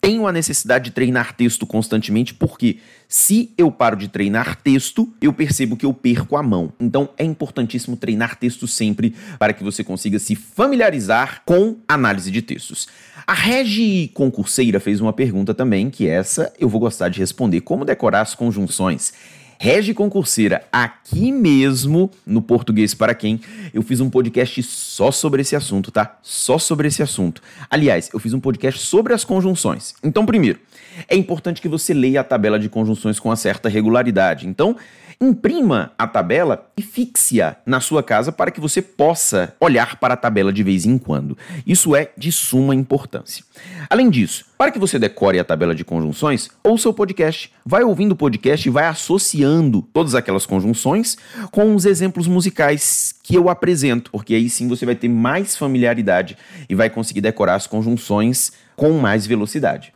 tenho 0.00 0.26
a 0.26 0.32
necessidade 0.32 0.86
de 0.86 0.90
treinar 0.92 1.34
texto 1.34 1.66
constantemente 1.66 2.32
porque 2.32 2.78
se 3.08 3.52
eu 3.58 3.70
paro 3.70 3.96
de 3.96 4.08
treinar 4.08 4.56
texto, 4.62 5.12
eu 5.20 5.32
percebo 5.32 5.76
que 5.76 5.84
eu 5.84 5.92
perco 5.92 6.36
a 6.36 6.42
mão. 6.42 6.72
Então 6.78 7.08
é 7.16 7.24
importantíssimo 7.24 7.96
treinar 7.96 8.36
texto 8.36 8.66
sempre 8.66 9.14
para 9.38 9.52
que 9.52 9.64
você 9.64 9.82
consiga 9.82 10.18
se 10.18 10.36
familiarizar 10.36 11.42
com 11.44 11.76
análise 11.88 12.30
de 12.30 12.42
textos. 12.42 12.88
A 13.26 13.34
Regi 13.34 14.10
Concurseira 14.14 14.80
fez 14.80 15.00
uma 15.00 15.12
pergunta 15.12 15.52
também, 15.52 15.90
que 15.90 16.08
essa 16.08 16.52
eu 16.58 16.68
vou 16.68 16.80
gostar 16.80 17.08
de 17.08 17.18
responder: 17.18 17.60
como 17.62 17.84
decorar 17.84 18.22
as 18.22 18.34
conjunções? 18.34 19.12
Regi 19.60 19.92
Concurseira, 19.92 20.64
aqui 20.72 21.32
mesmo 21.32 22.12
no 22.24 22.40
Português 22.40 22.94
para 22.94 23.12
Quem, 23.12 23.40
eu 23.74 23.82
fiz 23.82 24.00
um 24.00 24.08
podcast 24.08 24.62
só 24.62 25.10
sobre 25.10 25.42
esse 25.42 25.56
assunto, 25.56 25.90
tá? 25.90 26.16
Só 26.22 26.58
sobre 26.58 26.86
esse 26.86 27.02
assunto. 27.02 27.42
Aliás, 27.68 28.08
eu 28.14 28.20
fiz 28.20 28.32
um 28.32 28.38
podcast 28.38 28.80
sobre 28.80 29.12
as 29.12 29.24
conjunções. 29.24 29.96
Então, 30.00 30.24
primeiro, 30.24 30.60
é 31.08 31.16
importante 31.16 31.60
que 31.60 31.68
você 31.68 31.92
leia 31.92 32.20
a 32.20 32.24
tabela 32.24 32.56
de 32.56 32.68
conjunções 32.68 33.18
com 33.18 33.30
uma 33.30 33.36
certa 33.36 33.68
regularidade. 33.68 34.46
Então, 34.46 34.76
imprima 35.20 35.92
a 35.98 36.06
tabela 36.06 36.70
e 36.76 36.82
fixe-a 36.82 37.56
na 37.66 37.80
sua 37.80 38.02
casa 38.02 38.30
para 38.30 38.50
que 38.50 38.60
você 38.60 38.80
possa 38.80 39.54
olhar 39.60 39.96
para 39.96 40.14
a 40.14 40.16
tabela 40.16 40.52
de 40.52 40.62
vez 40.62 40.86
em 40.86 40.96
quando. 40.96 41.36
Isso 41.66 41.96
é 41.96 42.10
de 42.16 42.30
suma 42.30 42.74
importância. 42.74 43.44
Além 43.90 44.08
disso, 44.10 44.46
para 44.56 44.70
que 44.70 44.78
você 44.78 44.98
decore 44.98 45.38
a 45.38 45.44
tabela 45.44 45.74
de 45.74 45.84
conjunções, 45.84 46.50
ouça 46.62 46.88
o 46.88 46.94
podcast. 46.94 47.52
Vai 47.66 47.82
ouvindo 47.82 48.12
o 48.12 48.16
podcast 48.16 48.68
e 48.68 48.70
vai 48.70 48.86
associando 48.86 49.82
todas 49.92 50.14
aquelas 50.14 50.46
conjunções 50.46 51.18
com 51.50 51.74
os 51.74 51.84
exemplos 51.84 52.28
musicais 52.28 53.14
que 53.22 53.34
eu 53.34 53.48
apresento, 53.48 54.10
porque 54.10 54.34
aí 54.34 54.48
sim 54.48 54.68
você 54.68 54.86
vai 54.86 54.94
ter 54.94 55.08
mais 55.08 55.56
familiaridade 55.56 56.36
e 56.68 56.74
vai 56.74 56.88
conseguir 56.88 57.20
decorar 57.20 57.56
as 57.56 57.66
conjunções 57.66 58.52
com 58.76 58.92
mais 58.92 59.26
velocidade. 59.26 59.92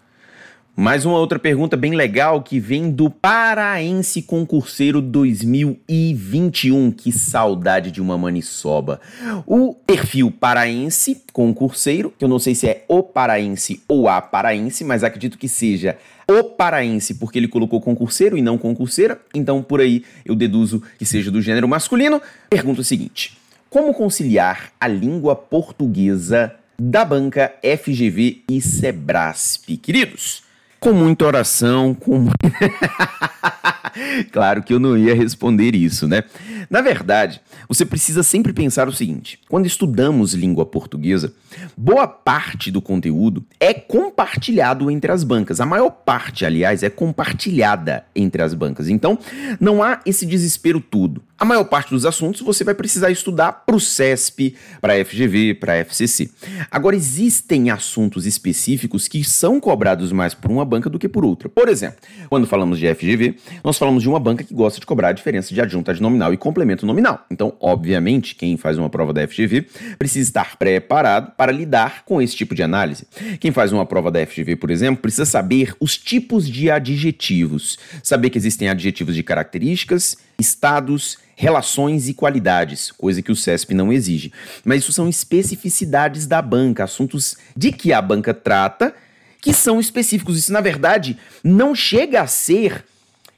Mais 0.75 1.05
uma 1.05 1.19
outra 1.19 1.39
pergunta 1.39 1.77
bem 1.77 1.95
legal 1.95 2.43
que 2.43 2.59
vem 2.59 2.91
do 2.91 3.11
Paraense 3.11 4.23
Concurseiro 4.23 5.03
2021. 5.03 6.91
Que 6.91 7.13
saudade 7.13 7.91
de 7.91 8.01
uma 8.01 8.17
maniçoba. 8.17 8.99
O 9.47 9.75
perfil 9.75 10.31
Paraense 10.31 11.25
Concurseiro, 11.31 12.11
que 12.19 12.25
eu 12.25 12.29
não 12.29 12.39
sei 12.39 12.55
se 12.55 12.67
é 12.67 12.87
o 12.89 13.03
Paraense 13.03 13.83
ou 13.87 14.09
a 14.09 14.23
Paraense, 14.23 14.83
mas 14.83 15.05
acredito 15.05 15.37
que 15.37 15.47
seja 15.47 15.99
o 16.27 16.43
Paraense, 16.43 17.17
porque 17.17 17.39
ele 17.39 17.49
colocou 17.49 17.79
concurseiro 17.79 18.39
e 18.39 18.41
não 18.41 18.57
concurseira, 18.57 19.21
então 19.35 19.63
por 19.63 19.79
aí 19.79 20.03
eu 20.25 20.35
deduzo 20.35 20.83
que 20.99 21.05
seja 21.05 21.31
do 21.31 21.43
gênero 21.43 21.69
masculino. 21.69 22.19
Pergunta 22.49 22.81
o 22.81 22.85
seguinte: 22.85 23.37
Como 23.69 23.93
conciliar 23.93 24.73
a 24.81 24.89
língua 24.89 25.37
portuguesa 25.37 26.55
da 26.81 27.05
banca 27.05 27.53
FGV 27.63 28.45
e 28.51 28.63
Sebrasp? 28.63 29.77
Queridos, 29.77 30.51
com 30.83 30.93
muita 30.93 31.25
oração, 31.25 31.95
com. 31.95 32.27
claro 34.33 34.63
que 34.63 34.73
eu 34.73 34.79
não 34.79 34.97
ia 34.97 35.15
responder 35.15 35.75
isso, 35.75 36.09
né? 36.09 36.25
Na 36.71 36.81
verdade, 36.81 37.41
você 37.69 37.85
precisa 37.85 38.23
sempre 38.23 38.53
pensar 38.53 38.89
o 38.89 38.93
seguinte: 38.93 39.39
quando 39.49 39.67
estudamos 39.67 40.35
língua 40.35 40.65
portuguesa, 40.65 41.33
boa 41.77 42.07
parte 42.07 42.71
do 42.71 42.81
conteúdo 42.81 43.45
é 43.61 43.75
compartilhado 43.75 44.91
entre 44.91 45.13
as 45.13 45.25
bancas. 45.25 45.61
A 45.61 45.67
maior 45.67 45.91
parte, 45.91 46.45
aliás, 46.45 46.83
é 46.83 46.91
compartilhada 46.91 48.05
entre 48.15 48.43
as 48.43 48.55
bancas. 48.55 48.89
Então, 48.89 49.19
não 49.61 49.83
há 49.83 50.01
esse 50.07 50.25
desespero 50.25 50.81
todo. 50.81 51.23
A 51.39 51.45
maior 51.45 51.65
parte 51.65 51.91
dos 51.91 52.07
assuntos 52.07 52.41
você 52.41 52.63
vai 52.63 52.75
precisar 52.75 53.11
estudar 53.11 53.53
para 53.67 53.75
o 53.75 53.81
CESP, 53.81 54.55
para 54.81 54.95
a 54.95 55.05
FGV, 55.05 55.55
para 55.55 55.73
a 55.73 55.77
FCC. 55.79 56.31
Agora, 56.71 56.95
existem 56.95 57.71
assuntos 57.71 58.27
específicos 58.27 59.09
que 59.09 59.25
são 59.25 59.59
cobrados 59.59 60.13
mais 60.13 60.35
por 60.35 60.51
uma 60.51 60.65
banca 60.65 60.89
do 60.89 60.99
que 60.99 61.09
por 61.09 61.25
outra. 61.25 61.49
Por 61.49 61.69
exemplo, 61.69 61.99
quando 62.29 62.47
falamos 62.47 62.79
de 62.79 62.95
FGV, 62.95 63.37
nós 63.65 63.77
falamos 63.83 64.05
de 64.05 64.09
uma 64.09 64.21
banca 64.21 64.45
que 64.45 64.55
gosta 64.55 64.79
de 64.79 64.87
cobrar 64.87 65.09
a 65.09 65.13
diferença 65.13 65.53
de 65.53 65.61
adjunta 65.61 65.93
de 65.93 66.01
nominal 66.01 66.33
e 66.33 66.37
complemento 66.37 66.87
nominal. 66.87 67.27
Então, 67.29 67.53
obviamente, 67.59 68.37
quem 68.37 68.57
faz 68.57 68.79
uma 68.79 68.89
prova 68.89 69.13
da 69.13 69.27
FGV 69.27 69.67
precisa 69.99 70.31
estar 70.31 70.57
preparado 70.57 71.33
para 71.33 71.51
lidar 71.51 72.05
com 72.05 72.23
esse 72.23 72.37
tipo 72.37 72.55
de 72.55 72.63
análise. 72.63 73.09
Quem 73.41 73.51
faz 73.51 73.73
uma 73.73 73.85
prova 73.85 74.09
da 74.09 74.25
FGV, 74.25 74.55
por 74.55 74.71
exemplo, 74.71 75.03
precisa 75.03 75.25
saber 75.25 75.75
os 75.81 75.99
tipos 75.99 76.49
de 76.49 76.71
adjetivos, 76.71 77.77
saber 78.05 78.31
que 78.31 78.39
existem 78.39 78.69
adjetivos 78.69 79.17
de 79.17 79.23
características, 79.25 80.17
estados, 80.39 81.19
relações 81.35 82.09
e 82.09 82.15
qualidades, 82.15 82.93
coisa 82.93 83.21
que 83.21 83.33
o 83.33 83.37
CESP 83.37 83.75
não 83.75 83.93
exige. 83.93 84.33
Mas 84.65 84.83
isso 84.83 84.93
são 84.93 85.09
especificidades 85.09 86.25
da 86.25 86.41
banca, 86.41 86.85
assuntos 86.85 87.37
de 87.57 87.73
que 87.73 87.93
a 87.93 88.01
banca 88.01 88.33
trata 88.33 88.95
que 89.41 89.53
são 89.53 89.81
específicos. 89.81 90.39
Isso, 90.39 90.53
na 90.53 90.61
verdade, 90.61 91.19
não 91.43 91.75
chega 91.75 92.21
a 92.23 92.29
ser 92.29 92.85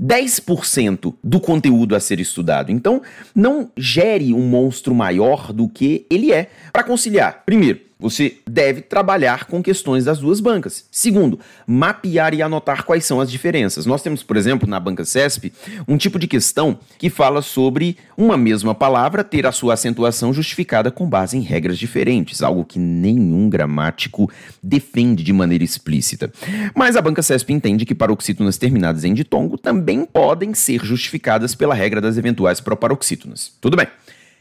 10% 0.03 1.15
do 1.23 1.41
conteúdo 1.41 1.95
a 1.95 2.01
ser 2.01 2.21
estudado. 2.21 2.71
Então, 2.71 3.03
não 3.35 3.71
gere 3.77 4.33
um 4.33 4.47
monstro 4.47 4.95
maior 4.95 5.53
do 5.53 5.69
que 5.69 6.07
ele 6.11 6.33
é. 6.33 6.51
Para 6.73 6.85
conciliar, 6.85 7.43
primeiro, 7.47 7.81
você 7.99 8.39
deve 8.47 8.81
trabalhar 8.81 9.47
com 9.47 9.63
questões 9.63 10.05
das 10.05 10.19
duas 10.19 10.41
bancas. 10.41 10.85
Segundo, 10.91 11.39
mapear 11.67 12.35
e 12.35 12.43
anotar 12.43 12.85
quais 12.85 13.05
são 13.05 13.21
as 13.21 13.31
diferenças. 13.31 13.87
Nós 13.87 14.03
temos, 14.03 14.23
por 14.23 14.37
exemplo, 14.37 14.69
na 14.69 14.79
banca 14.81 15.05
CESP, 15.05 15.53
um 15.87 15.97
tipo 15.97 16.19
de 16.19 16.27
questão 16.27 16.79
que 16.99 17.09
fala 17.09 17.41
sobre 17.43 17.97
uma 18.17 18.37
mesma 18.37 18.75
palavra 18.75 19.25
ter 19.25 19.47
a 19.47 19.53
sua 19.53 19.75
acentuação 19.75 20.33
justificada 20.33 20.91
com 20.91 21.09
base 21.09 21.37
em 21.37 21.41
regras 21.41 21.79
diferentes, 21.79 22.43
algo 22.43 22.65
que 22.65 22.79
nenhum 22.79 23.49
gramático 23.49 24.31
defende 24.63 25.23
de 25.23 25.33
maneira 25.33 25.65
explícita. 25.65 26.33
Mas 26.75 26.97
a 26.97 27.03
banca 27.03 27.23
CESP 27.23 27.53
entende 27.53 27.85
que 27.87 27.95
paroxítonas 27.95 28.59
terminadas 28.59 29.05
em 29.05 29.15
ditongo 29.15 29.57
também 29.57 30.05
podem 30.05 30.55
ser 30.55 30.85
justificadas 30.85 31.55
pela 31.55 31.75
regra 31.75 32.01
das 32.01 32.19
eventuais 32.19 32.61
proparoxítonas. 32.61 33.53
Tudo 33.61 33.77
bem. 33.77 33.87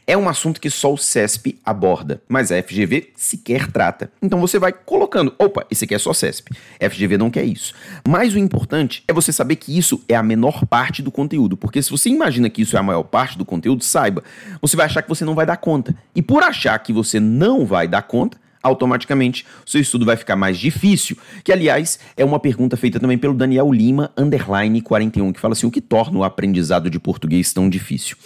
É 0.06 0.16
um 0.16 0.28
assunto 0.28 0.60
que 0.60 0.68
só 0.68 0.92
o 0.92 0.98
CESP 0.98 1.58
aborda, 1.64 2.22
mas 2.28 2.52
a 2.52 2.62
FGV 2.62 3.12
sequer 3.16 3.72
trata. 3.72 4.10
Então 4.20 4.38
você 4.38 4.58
vai 4.58 4.70
colocando, 4.70 5.34
opa, 5.38 5.66
esse 5.70 5.86
aqui 5.86 5.94
é 5.94 5.98
só 5.98 6.12
CESP. 6.12 6.52
FGV 6.78 7.16
não 7.16 7.30
quer 7.30 7.44
isso. 7.44 7.72
Mas 8.06 8.34
o 8.34 8.38
importante 8.38 9.02
é 9.08 9.14
você 9.14 9.32
saber 9.32 9.56
que 9.56 9.76
isso 9.76 10.04
é 10.06 10.14
a 10.14 10.22
menor 10.22 10.66
parte 10.66 11.00
do 11.00 11.10
conteúdo, 11.10 11.56
porque 11.56 11.82
se 11.82 11.90
você 11.90 12.10
imagina 12.10 12.50
que 12.50 12.60
isso 12.60 12.76
é 12.76 12.78
a 12.78 12.82
maior 12.82 13.04
parte 13.04 13.38
do 13.38 13.46
conteúdo, 13.46 13.82
saiba, 13.82 14.22
você 14.60 14.76
vai 14.76 14.84
achar 14.84 15.00
que 15.00 15.08
você 15.08 15.24
não 15.24 15.34
vai 15.34 15.46
dar 15.46 15.56
conta. 15.56 15.94
E 16.14 16.20
por 16.20 16.42
achar 16.42 16.78
que 16.80 16.92
você 16.92 17.18
não 17.18 17.64
vai 17.64 17.88
dar 17.88 18.02
conta, 18.02 18.36
automaticamente 18.64 19.44
o 19.64 19.70
seu 19.70 19.80
estudo 19.80 20.04
vai 20.04 20.16
ficar 20.16 20.34
mais 20.34 20.58
difícil. 20.58 21.16
Que, 21.44 21.52
aliás, 21.52 21.98
é 22.16 22.24
uma 22.24 22.40
pergunta 22.40 22.76
feita 22.76 22.98
também 22.98 23.18
pelo 23.18 23.34
Daniel 23.34 23.70
Lima, 23.70 24.10
underline 24.16 24.80
41, 24.80 25.32
que 25.32 25.40
fala 25.40 25.52
assim: 25.52 25.66
o 25.66 25.70
que 25.70 25.80
torna 25.80 26.18
o 26.18 26.24
aprendizado 26.24 26.88
de 26.90 26.98
português 26.98 27.52
tão 27.52 27.68
difícil? 27.68 28.16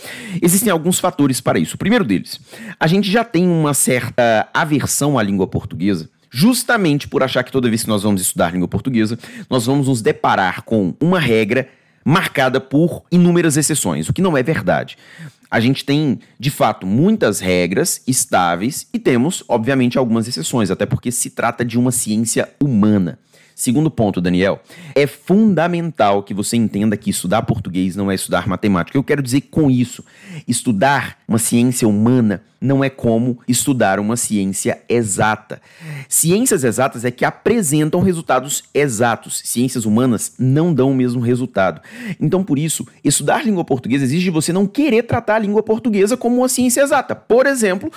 Existem 0.41 0.71
alguns 0.71 0.99
fatores 0.99 1.41
para 1.41 1.59
isso. 1.59 1.75
O 1.75 1.79
primeiro 1.79 2.05
deles, 2.05 2.41
a 2.79 2.87
gente 2.87 3.11
já 3.11 3.25
tem 3.25 3.47
uma 3.47 3.75
certa 3.75 4.49
aversão 4.55 5.19
à 5.19 5.23
língua 5.23 5.47
portuguesa 5.47 6.09
justamente 6.31 7.09
por 7.09 7.23
achar 7.23 7.43
que 7.43 7.51
toda 7.51 7.71
vez 7.71 7.83
que 7.83 7.89
nós 7.89 8.03
vamos 8.03 8.21
estudar 8.21 8.53
língua 8.53 8.69
portuguesa, 8.69 9.19
nós 9.49 9.65
vamos 9.65 9.89
nos 9.89 10.03
deparar 10.03 10.63
com 10.63 10.95
uma 11.01 11.19
regra 11.19 11.69
marcada 12.05 12.61
por 12.61 13.03
inúmeras 13.11 13.57
exceções, 13.57 14.09
o 14.09 14.13
que 14.13 14.23
não 14.23 14.37
é 14.37 14.43
verdade 14.43 14.97
a 15.51 15.61
gente 15.61 15.85
tem, 15.85 16.21
de 16.39 16.51
fato, 16.51 16.87
muitas 16.87 17.41
regras 17.41 18.03
estáveis 18.07 18.87
e 18.93 18.99
temos, 18.99 19.43
obviamente, 19.49 19.97
algumas 19.97 20.29
exceções, 20.29 20.71
até 20.71 20.85
porque 20.85 21.11
se 21.11 21.31
trata 21.31 21.65
de 21.65 21.79
uma 21.79 21.91
ciência 21.91 22.49
humana. 22.63 23.19
Segundo 23.59 23.91
ponto, 23.91 24.21
Daniel, 24.21 24.63
é 24.95 25.05
fundamental 25.05 26.23
que 26.23 26.33
você 26.33 26.57
entenda 26.57 26.97
que 26.97 27.11
estudar 27.11 27.43
português 27.43 27.97
não 27.97 28.09
é 28.09 28.15
estudar 28.15 28.47
matemática. 28.47 28.97
Eu 28.97 29.03
quero 29.03 29.21
dizer 29.21 29.41
com 29.51 29.69
isso, 29.69 30.05
estudar 30.47 31.19
uma 31.27 31.39
ciência 31.39 31.89
humana 31.89 32.41
não 32.61 32.85
é 32.85 32.89
como 32.89 33.41
estudar 33.49 33.99
uma 33.99 34.17
ciência 34.17 34.81
exata. 34.89 35.61
Ciências 36.09 36.63
exatas 36.63 37.05
é 37.05 37.11
que 37.11 37.25
apresentam 37.25 38.01
resultados 38.01 38.63
exatos. 38.73 39.43
Ciências 39.45 39.85
humanas 39.85 40.35
não 40.39 40.73
dão 40.73 40.93
o 40.93 40.95
mesmo 40.95 41.21
resultado. 41.21 41.81
Então, 42.21 42.45
por 42.45 42.61
isso, 42.61 42.87
estudar 43.03 43.45
língua 43.45 43.65
portuguesa 43.65 44.05
exige 44.05 44.27
de 44.27 44.31
você 44.31 44.53
não 44.53 44.69
querer 44.69 45.03
tratar 45.03 45.35
a 45.35 45.41
língua 45.41 45.65
portuguesa 45.65 46.17
como 46.17 46.37
uma 46.37 46.49
ciência 46.49 46.81
exata. 46.81 47.17
Por 47.17 47.45
exemplo, 47.45 47.91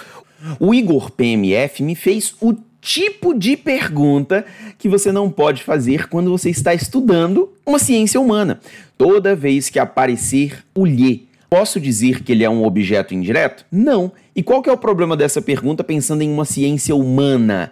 o 0.59 0.73
Igor 0.73 1.11
PMF 1.11 1.83
me 1.83 1.93
fez 1.93 2.33
o 2.41 2.55
tipo 2.81 3.33
de 3.33 3.55
pergunta 3.55 4.43
que 4.77 4.89
você 4.89 5.11
não 5.11 5.29
pode 5.29 5.63
fazer 5.63 6.09
quando 6.09 6.31
você 6.31 6.49
está 6.49 6.73
estudando 6.73 7.53
uma 7.65 7.79
ciência 7.79 8.19
humana. 8.19 8.59
Toda 8.97 9.35
vez 9.35 9.69
que 9.69 9.79
aparecer 9.79 10.65
o 10.75 10.85
lhe, 10.85 11.27
posso 11.49 11.79
dizer 11.79 12.23
que 12.23 12.31
ele 12.31 12.43
é 12.43 12.49
um 12.49 12.65
objeto 12.65 13.13
indireto? 13.13 13.65
Não. 13.71 14.11
E 14.35 14.41
qual 14.41 14.61
que 14.61 14.69
é 14.69 14.73
o 14.73 14.77
problema 14.77 15.15
dessa 15.15 15.41
pergunta 15.41 15.83
pensando 15.83 16.23
em 16.23 16.33
uma 16.33 16.45
ciência 16.45 16.95
humana? 16.95 17.71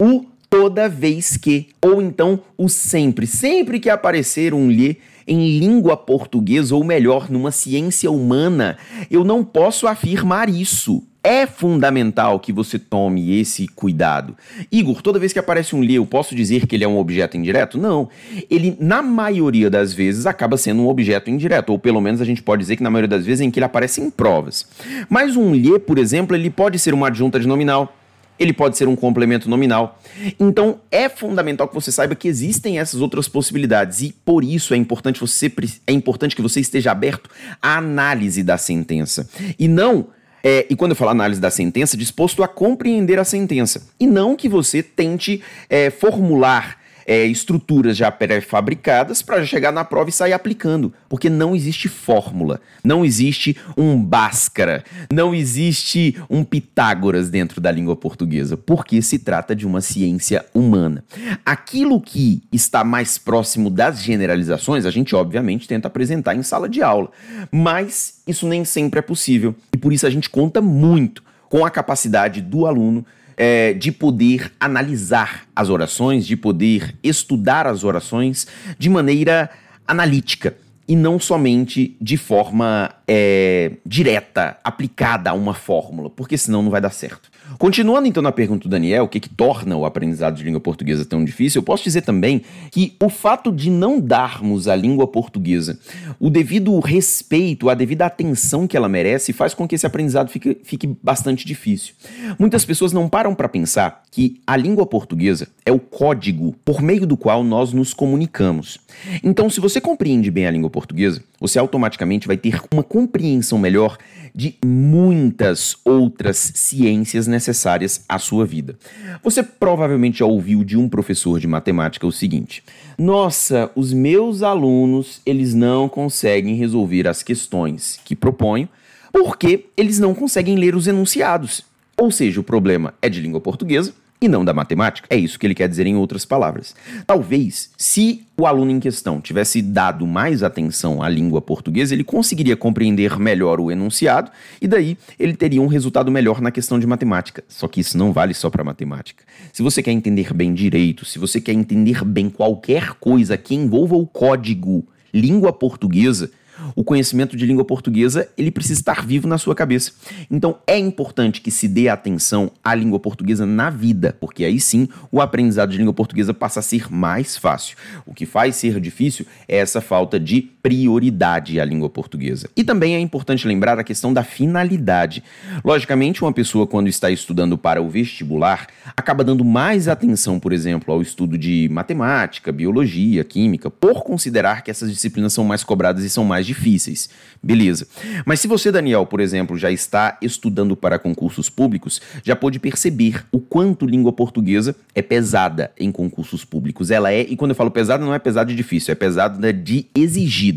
O 0.00 0.24
toda 0.54 0.88
vez 0.88 1.36
que, 1.36 1.66
ou 1.82 2.00
então 2.00 2.38
o 2.56 2.68
sempre, 2.68 3.26
sempre 3.26 3.80
que 3.80 3.90
aparecer 3.90 4.54
um 4.54 4.70
lhe 4.70 4.98
em 5.26 5.58
língua 5.58 5.96
portuguesa, 5.96 6.76
ou 6.76 6.84
melhor, 6.84 7.28
numa 7.28 7.50
ciência 7.50 8.08
humana, 8.08 8.78
eu 9.10 9.24
não 9.24 9.42
posso 9.42 9.88
afirmar 9.88 10.48
isso. 10.48 11.02
É 11.24 11.44
fundamental 11.44 12.38
que 12.38 12.52
você 12.52 12.78
tome 12.78 13.40
esse 13.40 13.66
cuidado. 13.66 14.36
Igor, 14.70 15.02
toda 15.02 15.18
vez 15.18 15.32
que 15.32 15.38
aparece 15.40 15.74
um 15.74 15.82
lhe, 15.82 15.96
eu 15.96 16.06
posso 16.06 16.36
dizer 16.36 16.68
que 16.68 16.76
ele 16.76 16.84
é 16.84 16.88
um 16.88 16.98
objeto 16.98 17.36
indireto? 17.36 17.76
Não. 17.76 18.08
Ele, 18.48 18.76
na 18.78 19.02
maioria 19.02 19.68
das 19.68 19.92
vezes, 19.92 20.24
acaba 20.24 20.56
sendo 20.56 20.82
um 20.82 20.88
objeto 20.88 21.30
indireto, 21.30 21.70
ou 21.70 21.80
pelo 21.80 22.00
menos 22.00 22.20
a 22.20 22.24
gente 22.24 22.42
pode 22.42 22.60
dizer 22.60 22.76
que 22.76 22.82
na 22.82 22.90
maioria 22.90 23.08
das 23.08 23.26
vezes 23.26 23.40
em 23.40 23.50
que 23.50 23.58
ele 23.58 23.64
aparece 23.66 24.00
em 24.00 24.08
provas. 24.08 24.68
Mas 25.08 25.34
um 25.34 25.52
lhe, 25.52 25.80
por 25.80 25.98
exemplo, 25.98 26.36
ele 26.36 26.50
pode 26.50 26.78
ser 26.78 26.94
uma 26.94 27.08
adjunta 27.08 27.40
de 27.40 27.48
nominal, 27.48 27.92
ele 28.38 28.52
pode 28.52 28.76
ser 28.76 28.88
um 28.88 28.96
complemento 28.96 29.48
nominal. 29.48 30.00
Então 30.38 30.80
é 30.90 31.08
fundamental 31.08 31.68
que 31.68 31.74
você 31.74 31.92
saiba 31.92 32.14
que 32.14 32.28
existem 32.28 32.78
essas 32.78 33.00
outras 33.00 33.28
possibilidades 33.28 34.02
e 34.02 34.12
por 34.24 34.42
isso 34.44 34.74
é 34.74 34.76
importante 34.76 35.20
você 35.20 35.52
é 35.86 35.92
importante 35.92 36.34
que 36.34 36.42
você 36.42 36.60
esteja 36.60 36.90
aberto 36.90 37.30
à 37.60 37.76
análise 37.76 38.42
da 38.42 38.58
sentença 38.58 39.28
e 39.58 39.68
não 39.68 40.08
é, 40.46 40.66
e 40.68 40.76
quando 40.76 40.90
eu 40.90 40.96
falo 40.96 41.10
análise 41.10 41.40
da 41.40 41.50
sentença, 41.50 41.96
disposto 41.96 42.42
a 42.42 42.48
compreender 42.48 43.18
a 43.18 43.24
sentença. 43.24 43.88
E 43.98 44.06
não 44.06 44.36
que 44.36 44.46
você 44.46 44.82
tente 44.82 45.42
é, 45.70 45.88
formular 45.88 46.83
é, 47.06 47.24
estruturas 47.24 47.96
já 47.96 48.10
pré-fabricadas 48.10 49.22
para 49.22 49.44
chegar 49.44 49.72
na 49.72 49.84
prova 49.84 50.10
e 50.10 50.12
sair 50.12 50.32
aplicando. 50.32 50.92
Porque 51.08 51.28
não 51.28 51.54
existe 51.54 51.88
fórmula, 51.88 52.60
não 52.82 53.04
existe 53.04 53.56
um 53.76 54.02
Bhaskara, 54.02 54.84
não 55.12 55.34
existe 55.34 56.16
um 56.28 56.44
Pitágoras 56.44 57.30
dentro 57.30 57.60
da 57.60 57.70
língua 57.70 57.96
portuguesa, 57.96 58.56
porque 58.56 59.00
se 59.02 59.18
trata 59.18 59.54
de 59.54 59.66
uma 59.66 59.80
ciência 59.80 60.44
humana. 60.54 61.04
Aquilo 61.44 62.00
que 62.00 62.42
está 62.52 62.84
mais 62.84 63.18
próximo 63.18 63.70
das 63.70 64.02
generalizações, 64.02 64.86
a 64.86 64.90
gente 64.90 65.14
obviamente 65.14 65.68
tenta 65.68 65.88
apresentar 65.88 66.34
em 66.34 66.42
sala 66.42 66.68
de 66.68 66.82
aula, 66.82 67.10
mas 67.50 68.22
isso 68.26 68.46
nem 68.46 68.64
sempre 68.64 68.98
é 68.98 69.02
possível 69.02 69.54
e 69.72 69.76
por 69.76 69.92
isso 69.92 70.06
a 70.06 70.10
gente 70.10 70.30
conta 70.30 70.60
muito 70.60 71.22
com 71.48 71.64
a 71.64 71.70
capacidade 71.70 72.40
do 72.40 72.66
aluno 72.66 73.04
é, 73.36 73.72
de 73.72 73.90
poder 73.92 74.52
analisar 74.58 75.46
as 75.54 75.68
orações, 75.70 76.26
de 76.26 76.36
poder 76.36 76.94
estudar 77.02 77.66
as 77.66 77.84
orações 77.84 78.46
de 78.78 78.88
maneira 78.88 79.50
analítica 79.86 80.56
e 80.86 80.94
não 80.94 81.18
somente 81.18 81.96
de 82.00 82.16
forma 82.16 82.90
é, 83.06 83.72
direta, 83.84 84.56
aplicada 84.62 85.30
a 85.30 85.32
uma 85.32 85.54
fórmula, 85.54 86.10
porque 86.10 86.36
senão 86.36 86.62
não 86.62 86.70
vai 86.70 86.80
dar 86.80 86.90
certo. 86.90 87.30
Continuando 87.58 88.08
então 88.08 88.22
na 88.22 88.32
pergunta 88.32 88.64
do 88.64 88.70
Daniel, 88.70 89.04
o 89.04 89.08
que, 89.08 89.20
que 89.20 89.28
torna 89.28 89.76
o 89.76 89.84
aprendizado 89.84 90.36
de 90.36 90.42
língua 90.42 90.60
portuguesa 90.60 91.04
tão 91.04 91.24
difícil, 91.24 91.60
eu 91.60 91.62
posso 91.62 91.84
dizer 91.84 92.02
também 92.02 92.42
que 92.70 92.96
o 93.02 93.08
fato 93.08 93.52
de 93.52 93.70
não 93.70 94.00
darmos 94.00 94.66
à 94.66 94.74
língua 94.74 95.06
portuguesa 95.06 95.78
o 96.18 96.30
devido 96.30 96.78
respeito, 96.80 97.68
a 97.68 97.74
devida 97.74 98.06
atenção 98.06 98.66
que 98.66 98.76
ela 98.76 98.88
merece, 98.88 99.32
faz 99.32 99.54
com 99.54 99.68
que 99.68 99.74
esse 99.74 99.86
aprendizado 99.86 100.28
fique, 100.28 100.56
fique 100.64 100.86
bastante 101.02 101.46
difícil. 101.46 101.94
Muitas 102.38 102.64
pessoas 102.64 102.92
não 102.92 103.08
param 103.08 103.34
para 103.34 103.48
pensar 103.48 104.02
que 104.10 104.40
a 104.46 104.56
língua 104.56 104.86
portuguesa 104.86 105.48
é 105.64 105.72
o 105.72 105.78
código 105.78 106.54
por 106.64 106.80
meio 106.80 107.06
do 107.06 107.16
qual 107.16 107.44
nós 107.44 107.72
nos 107.72 107.92
comunicamos. 107.92 108.78
Então, 109.22 109.50
se 109.50 109.60
você 109.60 109.80
compreende 109.80 110.30
bem 110.30 110.46
a 110.46 110.50
língua 110.50 110.70
portuguesa, 110.74 111.22
você 111.40 111.56
automaticamente 111.56 112.26
vai 112.26 112.36
ter 112.36 112.60
uma 112.72 112.82
compreensão 112.82 113.56
melhor 113.56 113.96
de 114.34 114.56
muitas 114.64 115.76
outras 115.84 116.36
ciências 116.36 117.28
necessárias 117.28 118.04
à 118.08 118.18
sua 118.18 118.44
vida. 118.44 118.76
Você 119.22 119.44
provavelmente 119.44 120.18
já 120.18 120.26
ouviu 120.26 120.64
de 120.64 120.76
um 120.76 120.88
professor 120.88 121.38
de 121.38 121.46
matemática 121.46 122.04
o 122.04 122.10
seguinte: 122.10 122.64
"Nossa, 122.98 123.70
os 123.76 123.92
meus 123.92 124.42
alunos, 124.42 125.22
eles 125.24 125.54
não 125.54 125.88
conseguem 125.88 126.56
resolver 126.56 127.06
as 127.06 127.22
questões 127.22 128.00
que 128.04 128.16
proponho 128.16 128.68
porque 129.12 129.66
eles 129.76 130.00
não 130.00 130.12
conseguem 130.12 130.56
ler 130.56 130.74
os 130.74 130.88
enunciados". 130.88 131.62
Ou 131.96 132.10
seja, 132.10 132.40
o 132.40 132.44
problema 132.44 132.92
é 133.00 133.08
de 133.08 133.20
língua 133.20 133.40
portuguesa 133.40 133.94
e 134.20 134.28
não 134.28 134.44
da 134.44 134.54
matemática. 134.54 135.06
É 135.10 135.16
isso 135.16 135.38
que 135.38 135.46
ele 135.46 135.54
quer 135.54 135.68
dizer 135.68 135.86
em 135.86 135.96
outras 135.96 136.24
palavras. 136.24 136.74
Talvez, 137.06 137.70
se 137.76 138.24
o 138.36 138.46
aluno 138.46 138.70
em 138.70 138.80
questão 138.80 139.20
tivesse 139.20 139.60
dado 139.60 140.06
mais 140.06 140.42
atenção 140.42 141.02
à 141.02 141.08
língua 141.08 141.40
portuguesa, 141.42 141.94
ele 141.94 142.04
conseguiria 142.04 142.56
compreender 142.56 143.18
melhor 143.18 143.60
o 143.60 143.70
enunciado 143.70 144.30
e 144.60 144.66
daí 144.66 144.96
ele 145.18 145.34
teria 145.34 145.60
um 145.60 145.66
resultado 145.66 146.10
melhor 146.10 146.40
na 146.40 146.50
questão 146.50 146.78
de 146.78 146.86
matemática. 146.86 147.44
Só 147.48 147.68
que 147.68 147.80
isso 147.80 147.98
não 147.98 148.12
vale 148.12 148.34
só 148.34 148.50
para 148.50 148.64
matemática. 148.64 149.24
Se 149.52 149.62
você 149.62 149.82
quer 149.82 149.92
entender 149.92 150.32
bem 150.32 150.54
direito, 150.54 151.04
se 151.04 151.18
você 151.18 151.40
quer 151.40 151.52
entender 151.52 152.04
bem 152.04 152.30
qualquer 152.30 152.94
coisa 152.94 153.36
que 153.36 153.54
envolva 153.54 153.94
o 153.96 154.06
código 154.06 154.86
língua 155.12 155.52
portuguesa, 155.52 156.30
o 156.74 156.84
conhecimento 156.84 157.36
de 157.36 157.46
língua 157.46 157.64
portuguesa, 157.64 158.28
ele 158.36 158.50
precisa 158.50 158.80
estar 158.80 159.04
vivo 159.06 159.28
na 159.28 159.38
sua 159.38 159.54
cabeça. 159.54 159.92
Então 160.30 160.58
é 160.66 160.78
importante 160.78 161.40
que 161.40 161.50
se 161.50 161.68
dê 161.68 161.88
atenção 161.88 162.50
à 162.62 162.74
língua 162.74 162.98
portuguesa 162.98 163.44
na 163.44 163.70
vida, 163.70 164.16
porque 164.20 164.44
aí 164.44 164.60
sim 164.60 164.88
o 165.10 165.20
aprendizado 165.20 165.70
de 165.70 165.78
língua 165.78 165.92
portuguesa 165.92 166.32
passa 166.32 166.60
a 166.60 166.62
ser 166.62 166.90
mais 166.90 167.36
fácil. 167.36 167.76
O 168.06 168.14
que 168.14 168.26
faz 168.26 168.56
ser 168.56 168.80
difícil 168.80 169.26
é 169.48 169.56
essa 169.56 169.80
falta 169.80 170.18
de 170.18 170.53
prioridade 170.64 171.60
à 171.60 171.64
língua 171.64 171.90
portuguesa. 171.90 172.48
E 172.56 172.64
também 172.64 172.94
é 172.94 172.98
importante 172.98 173.46
lembrar 173.46 173.78
a 173.78 173.84
questão 173.84 174.14
da 174.14 174.24
finalidade. 174.24 175.22
Logicamente, 175.62 176.24
uma 176.24 176.32
pessoa 176.32 176.66
quando 176.66 176.88
está 176.88 177.10
estudando 177.10 177.58
para 177.58 177.82
o 177.82 177.90
vestibular, 177.90 178.68
acaba 178.96 179.22
dando 179.22 179.44
mais 179.44 179.88
atenção, 179.88 180.40
por 180.40 180.54
exemplo, 180.54 180.94
ao 180.94 181.02
estudo 181.02 181.36
de 181.36 181.68
matemática, 181.70 182.50
biologia, 182.50 183.22
química, 183.24 183.70
por 183.70 184.02
considerar 184.02 184.62
que 184.62 184.70
essas 184.70 184.90
disciplinas 184.90 185.34
são 185.34 185.44
mais 185.44 185.62
cobradas 185.62 186.02
e 186.02 186.08
são 186.08 186.24
mais 186.24 186.46
difíceis. 186.46 187.10
Beleza. 187.42 187.86
Mas 188.24 188.40
se 188.40 188.48
você, 188.48 188.72
Daniel, 188.72 189.04
por 189.04 189.20
exemplo, 189.20 189.58
já 189.58 189.70
está 189.70 190.16
estudando 190.22 190.74
para 190.74 190.98
concursos 190.98 191.50
públicos, 191.50 192.00
já 192.22 192.34
pode 192.34 192.58
perceber 192.58 193.26
o 193.30 193.38
quanto 193.38 193.84
língua 193.84 194.14
portuguesa 194.14 194.74
é 194.94 195.02
pesada 195.02 195.72
em 195.78 195.92
concursos 195.92 196.42
públicos. 196.42 196.90
Ela 196.90 197.12
é, 197.12 197.20
e 197.20 197.36
quando 197.36 197.50
eu 197.50 197.54
falo 197.54 197.70
pesada, 197.70 198.02
não 198.02 198.14
é 198.14 198.18
pesada 198.18 198.48
de 198.48 198.56
difícil, 198.56 198.92
é 198.92 198.94
pesada 198.94 199.52
de 199.52 199.86
exigida. 199.94 200.53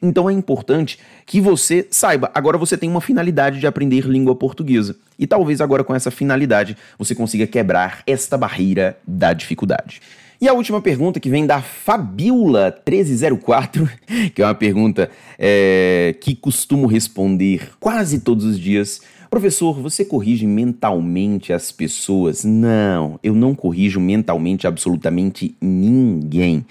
Então 0.00 0.28
é 0.28 0.32
importante 0.32 0.98
que 1.24 1.40
você 1.40 1.86
saiba, 1.90 2.30
agora 2.34 2.58
você 2.58 2.76
tem 2.76 2.88
uma 2.88 3.00
finalidade 3.00 3.60
de 3.60 3.66
aprender 3.66 4.06
língua 4.06 4.34
portuguesa. 4.34 4.96
E 5.18 5.26
talvez 5.26 5.60
agora 5.60 5.84
com 5.84 5.94
essa 5.94 6.10
finalidade 6.10 6.76
você 6.98 7.14
consiga 7.14 7.46
quebrar 7.46 8.02
esta 8.06 8.36
barreira 8.36 8.98
da 9.06 9.32
dificuldade. 9.32 10.00
E 10.40 10.48
a 10.48 10.52
última 10.52 10.80
pergunta 10.82 11.18
que 11.18 11.30
vem 11.30 11.46
da 11.46 11.62
Fabiola1304, 11.62 13.88
que 14.34 14.42
é 14.42 14.44
uma 14.44 14.54
pergunta 14.54 15.08
é, 15.38 16.14
que 16.20 16.34
costumo 16.34 16.86
responder 16.86 17.70
quase 17.80 18.20
todos 18.20 18.44
os 18.44 18.60
dias. 18.60 19.00
Professor, 19.30 19.80
você 19.80 20.04
corrige 20.04 20.46
mentalmente 20.46 21.54
as 21.54 21.72
pessoas? 21.72 22.44
Não, 22.44 23.18
eu 23.22 23.34
não 23.34 23.54
corrijo 23.54 23.98
mentalmente 23.98 24.66
absolutamente 24.66 25.56
ninguém. 25.60 26.66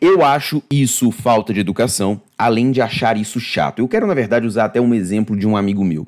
Eu 0.00 0.24
acho 0.24 0.62
isso 0.70 1.10
falta 1.10 1.52
de 1.52 1.60
educação, 1.60 2.20
além 2.36 2.70
de 2.70 2.80
achar 2.80 3.16
isso 3.16 3.40
chato. 3.40 3.78
Eu 3.78 3.88
quero, 3.88 4.06
na 4.06 4.14
verdade, 4.14 4.46
usar 4.46 4.66
até 4.66 4.80
um 4.80 4.94
exemplo 4.94 5.36
de 5.36 5.46
um 5.46 5.56
amigo 5.56 5.84
meu. 5.84 6.06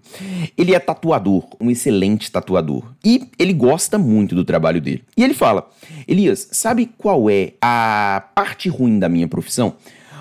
Ele 0.56 0.74
é 0.74 0.78
tatuador, 0.78 1.44
um 1.60 1.70
excelente 1.70 2.30
tatuador. 2.30 2.84
E 3.04 3.28
ele 3.38 3.52
gosta 3.52 3.98
muito 3.98 4.34
do 4.34 4.44
trabalho 4.44 4.80
dele. 4.80 5.02
E 5.16 5.24
ele 5.24 5.34
fala: 5.34 5.68
Elias, 6.06 6.48
sabe 6.52 6.90
qual 6.98 7.30
é 7.30 7.52
a 7.60 8.24
parte 8.34 8.68
ruim 8.68 8.98
da 8.98 9.08
minha 9.08 9.28
profissão? 9.28 9.74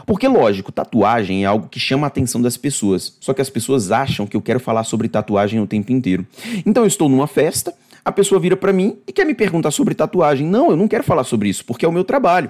Porque, 0.06 0.25
lógico, 0.25 0.71
tatuagem 0.71 1.43
é 1.43 1.47
algo 1.47 1.67
que 1.67 1.82
chama 1.82 2.08
a 2.08 2.10
atenção 2.10 2.41
das 2.41 2.56
pessoas. 2.56 3.17
Só 3.19 3.34
que 3.34 3.41
as 3.41 3.49
pessoas 3.49 3.91
acham 3.91 4.25
que 4.25 4.38
eu 4.38 4.41
quero 4.41 4.60
falar 4.60 4.86
sobre 4.86 5.10
tatuagem 5.10 5.60
o 5.60 5.67
tempo 5.67 5.91
inteiro. 5.91 6.25
Então 6.65 6.84
eu 6.84 6.88
estou 6.88 7.10
numa 7.10 7.27
festa 7.27 7.73
a 8.08 8.12
pessoa 8.13 8.39
vira 8.39 8.56
para 8.56 8.72
mim 8.72 9.00
e 9.06 9.12
quer 9.12 9.26
me 9.26 9.34
perguntar 9.34 9.70
sobre 9.70 9.93
tatuagem. 9.93 10.48
Não, 10.48 10.70
eu 10.70 10.78
não 10.78 10.88
quero 10.88 11.04
falar 11.04 11.26
sobre 11.26 11.50
isso, 11.50 11.65
porque 11.65 11.86
é 11.86 11.89
o 11.89 11.91
meu 11.91 12.06
trabalho. 12.06 12.50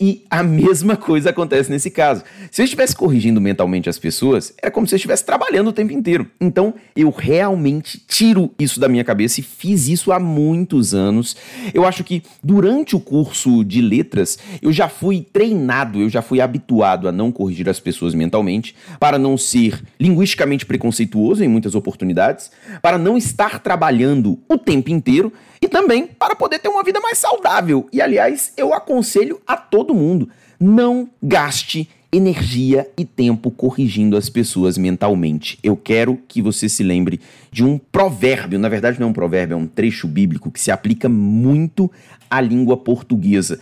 E 0.00 0.22
a 0.30 0.44
mesma 0.46 0.96
coisa 0.96 1.30
acontece 1.30 1.68
nesse 1.68 1.90
caso. 1.90 2.22
Se 2.52 2.62
eu 2.62 2.64
estivesse 2.64 2.94
corrigindo 2.94 3.40
mentalmente 3.40 3.88
as 3.88 3.98
pessoas, 3.98 4.54
é 4.62 4.70
como 4.70 4.86
se 4.86 4.94
eu 4.94 4.96
estivesse 4.98 5.26
trabalhando 5.26 5.66
o 5.66 5.72
tempo 5.72 5.92
inteiro. 5.92 6.30
Então, 6.40 6.72
eu 6.94 7.10
realmente 7.10 8.00
tiro 8.06 8.52
isso 8.60 8.78
da 8.78 8.88
minha 8.88 9.02
cabeça 9.02 9.40
e 9.40 9.42
fiz 9.42 9.88
isso 9.88 10.12
há 10.12 10.20
muitos 10.20 10.94
anos. 10.94 11.36
Eu 11.74 11.84
acho 11.84 12.04
que 12.04 12.22
durante 12.40 12.94
o 12.94 13.00
curso 13.00 13.64
de 13.64 13.80
letras, 13.80 14.38
eu 14.62 14.70
já 14.70 14.88
fui 14.88 15.26
treinado, 15.32 16.00
eu 16.00 16.08
já 16.08 16.22
fui 16.22 16.40
habituado 16.40 17.08
a 17.08 17.12
não 17.12 17.32
corrigir 17.32 17.68
as 17.68 17.80
pessoas 17.80 18.14
mentalmente, 18.14 18.76
para 19.00 19.18
não 19.18 19.36
ser 19.36 19.82
linguisticamente 19.98 20.64
preconceituoso 20.64 21.42
em 21.42 21.48
muitas 21.48 21.74
oportunidades, 21.74 22.52
para 22.80 22.96
não 22.96 23.18
estar 23.18 23.58
trabalhando 23.58 24.38
o 24.48 24.56
tempo 24.56 24.91
inteiro 24.92 25.32
e 25.60 25.68
também 25.68 26.06
para 26.06 26.34
poder 26.34 26.58
ter 26.58 26.68
uma 26.68 26.82
vida 26.82 27.00
mais 27.00 27.18
saudável. 27.18 27.88
E 27.92 28.00
aliás, 28.00 28.52
eu 28.56 28.72
aconselho 28.74 29.40
a 29.46 29.56
todo 29.56 29.94
mundo: 29.94 30.28
não 30.60 31.08
gaste 31.22 31.88
energia 32.14 32.86
e 32.98 33.06
tempo 33.06 33.50
corrigindo 33.50 34.18
as 34.18 34.28
pessoas 34.28 34.76
mentalmente. 34.76 35.58
Eu 35.62 35.74
quero 35.74 36.18
que 36.28 36.42
você 36.42 36.68
se 36.68 36.82
lembre 36.82 37.18
de 37.50 37.64
um 37.64 37.78
provérbio, 37.78 38.58
na 38.58 38.68
verdade 38.68 39.00
não 39.00 39.06
é 39.06 39.10
um 39.10 39.14
provérbio, 39.14 39.54
é 39.54 39.56
um 39.56 39.66
trecho 39.66 40.06
bíblico 40.06 40.50
que 40.50 40.60
se 40.60 40.70
aplica 40.70 41.08
muito 41.08 41.90
à 42.28 42.38
língua 42.38 42.76
portuguesa. 42.76 43.58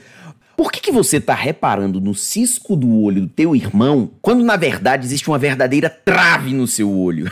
Por 0.61 0.71
que, 0.71 0.79
que 0.79 0.93
você 0.93 1.17
está 1.17 1.33
reparando 1.33 2.03
no 2.03 2.15
cisco 2.15 2.77
do 2.77 3.01
olho 3.01 3.23
do 3.23 3.29
teu 3.29 3.57
irmão 3.57 4.11
quando 4.21 4.45
na 4.45 4.57
verdade 4.57 5.07
existe 5.07 5.27
uma 5.27 5.39
verdadeira 5.39 5.89
trave 5.89 6.53
no 6.53 6.67
seu 6.67 6.95
olho? 6.95 7.31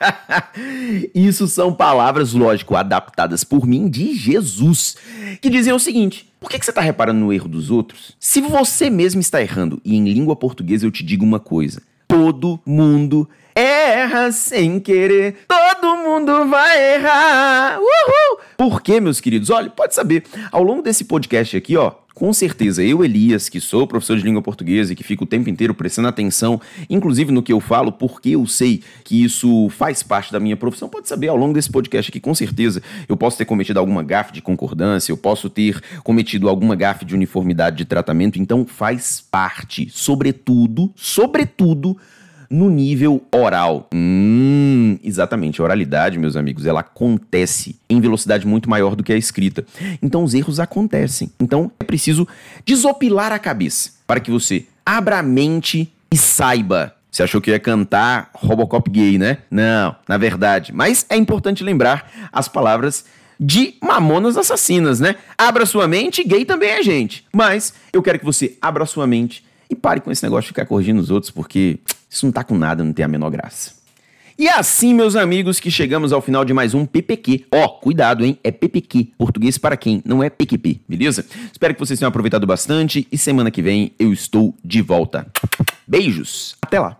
Isso 1.14 1.46
são 1.46 1.74
palavras, 1.74 2.32
lógico, 2.32 2.74
adaptadas 2.74 3.44
por 3.44 3.66
mim 3.66 3.86
de 3.90 4.14
Jesus, 4.14 4.96
que 5.42 5.50
dizem 5.50 5.74
o 5.74 5.78
seguinte: 5.78 6.32
por 6.40 6.48
que, 6.48 6.58
que 6.58 6.64
você 6.64 6.70
está 6.70 6.80
reparando 6.80 7.20
no 7.20 7.30
erro 7.34 7.50
dos 7.50 7.70
outros? 7.70 8.16
Se 8.18 8.40
você 8.40 8.88
mesmo 8.88 9.20
está 9.20 9.42
errando, 9.42 9.78
e 9.84 9.94
em 9.94 10.10
língua 10.10 10.34
portuguesa 10.34 10.86
eu 10.86 10.90
te 10.90 11.04
digo 11.04 11.22
uma 11.22 11.38
coisa: 11.38 11.82
todo 12.08 12.58
mundo 12.64 13.28
erra 13.54 14.32
sem 14.32 14.80
querer, 14.80 15.44
todo 15.46 15.96
mundo 15.98 16.48
vai 16.48 16.94
errar. 16.94 17.78
Uhul! 17.78 18.45
Por 18.56 18.80
quê, 18.80 19.00
meus 19.00 19.20
queridos? 19.20 19.50
Olha, 19.50 19.68
pode 19.68 19.94
saber, 19.94 20.24
ao 20.50 20.62
longo 20.62 20.82
desse 20.82 21.04
podcast 21.04 21.56
aqui, 21.56 21.76
ó, 21.76 21.92
com 22.14 22.32
certeza, 22.32 22.82
eu, 22.82 23.04
Elias, 23.04 23.50
que 23.50 23.60
sou 23.60 23.86
professor 23.86 24.16
de 24.16 24.22
língua 24.22 24.40
portuguesa 24.40 24.90
e 24.90 24.96
que 24.96 25.04
fico 25.04 25.24
o 25.24 25.26
tempo 25.26 25.50
inteiro 25.50 25.74
prestando 25.74 26.08
atenção, 26.08 26.58
inclusive 26.88 27.30
no 27.30 27.42
que 27.42 27.52
eu 27.52 27.60
falo, 27.60 27.92
porque 27.92 28.30
eu 28.30 28.46
sei 28.46 28.82
que 29.04 29.22
isso 29.22 29.68
faz 29.68 30.02
parte 30.02 30.32
da 30.32 30.40
minha 30.40 30.56
profissão, 30.56 30.88
pode 30.88 31.06
saber 31.06 31.28
ao 31.28 31.36
longo 31.36 31.52
desse 31.52 31.70
podcast 31.70 32.10
aqui, 32.10 32.18
com 32.18 32.34
certeza, 32.34 32.82
eu 33.06 33.18
posso 33.18 33.36
ter 33.36 33.44
cometido 33.44 33.78
alguma 33.78 34.02
gafe 34.02 34.32
de 34.32 34.40
concordância, 34.40 35.12
eu 35.12 35.18
posso 35.18 35.50
ter 35.50 35.78
cometido 36.02 36.48
alguma 36.48 36.74
gafe 36.74 37.04
de 37.04 37.14
uniformidade 37.14 37.76
de 37.76 37.84
tratamento, 37.84 38.40
então 38.40 38.64
faz 38.64 39.20
parte, 39.20 39.90
sobretudo, 39.90 40.90
sobretudo, 40.96 41.98
no 42.50 42.68
nível 42.68 43.22
oral. 43.32 43.88
Hum, 43.94 44.98
exatamente, 45.02 45.60
a 45.60 45.64
oralidade, 45.64 46.18
meus 46.18 46.36
amigos, 46.36 46.66
ela 46.66 46.80
acontece 46.80 47.76
em 47.88 48.00
velocidade 48.00 48.46
muito 48.46 48.68
maior 48.68 48.94
do 48.94 49.02
que 49.02 49.12
a 49.12 49.16
escrita. 49.16 49.64
Então 50.02 50.24
os 50.24 50.34
erros 50.34 50.60
acontecem. 50.60 51.30
Então 51.40 51.70
é 51.78 51.84
preciso 51.84 52.26
desopilar 52.64 53.32
a 53.32 53.38
cabeça 53.38 53.90
para 54.06 54.20
que 54.20 54.30
você 54.30 54.66
abra 54.84 55.18
a 55.18 55.22
mente 55.22 55.92
e 56.12 56.16
saiba 56.16 56.96
você 57.16 57.22
achou 57.22 57.40
que 57.40 57.50
ia 57.50 57.58
cantar 57.58 58.28
Robocop 58.34 58.90
gay, 58.90 59.16
né? 59.16 59.38
Não, 59.50 59.96
na 60.06 60.18
verdade. 60.18 60.70
Mas 60.70 61.06
é 61.08 61.16
importante 61.16 61.64
lembrar 61.64 62.28
as 62.30 62.46
palavras 62.46 63.06
de 63.40 63.76
Mamonas 63.82 64.36
Assassinas, 64.36 65.00
né? 65.00 65.16
Abra 65.38 65.64
sua 65.64 65.88
mente, 65.88 66.22
gay 66.22 66.44
também 66.44 66.68
é 66.68 66.82
gente. 66.82 67.24
Mas 67.32 67.72
eu 67.90 68.02
quero 68.02 68.18
que 68.18 68.24
você 68.24 68.58
abra 68.60 68.84
sua 68.84 69.06
mente 69.06 69.42
e 69.70 69.74
pare 69.74 70.02
com 70.02 70.10
esse 70.10 70.22
negócio 70.22 70.42
de 70.42 70.48
ficar 70.48 70.66
corrigindo 70.66 71.00
os 71.00 71.10
outros, 71.10 71.30
porque 71.30 71.78
isso 72.16 72.26
não 72.26 72.32
tá 72.32 72.42
com 72.42 72.56
nada, 72.56 72.82
não 72.82 72.92
tem 72.92 73.04
a 73.04 73.08
menor 73.08 73.30
graça. 73.30 73.74
E 74.38 74.48
é 74.48 74.58
assim, 74.58 74.92
meus 74.92 75.16
amigos, 75.16 75.58
que 75.58 75.70
chegamos 75.70 76.12
ao 76.12 76.20
final 76.20 76.44
de 76.44 76.52
mais 76.52 76.74
um 76.74 76.84
PPQ. 76.84 77.46
Ó, 77.50 77.64
oh, 77.64 77.68
cuidado, 77.80 78.24
hein? 78.24 78.38
É 78.44 78.50
PPQ, 78.50 79.08
português 79.16 79.56
para 79.56 79.76
quem, 79.78 80.02
não 80.04 80.22
é 80.22 80.28
PQP, 80.28 80.80
beleza? 80.86 81.24
Espero 81.50 81.72
que 81.72 81.80
vocês 81.80 81.98
tenham 81.98 82.08
aproveitado 82.08 82.46
bastante 82.46 83.06
e 83.10 83.16
semana 83.16 83.50
que 83.50 83.62
vem 83.62 83.92
eu 83.98 84.12
estou 84.12 84.54
de 84.62 84.82
volta. 84.82 85.26
Beijos, 85.86 86.54
até 86.60 86.78
lá! 86.78 86.98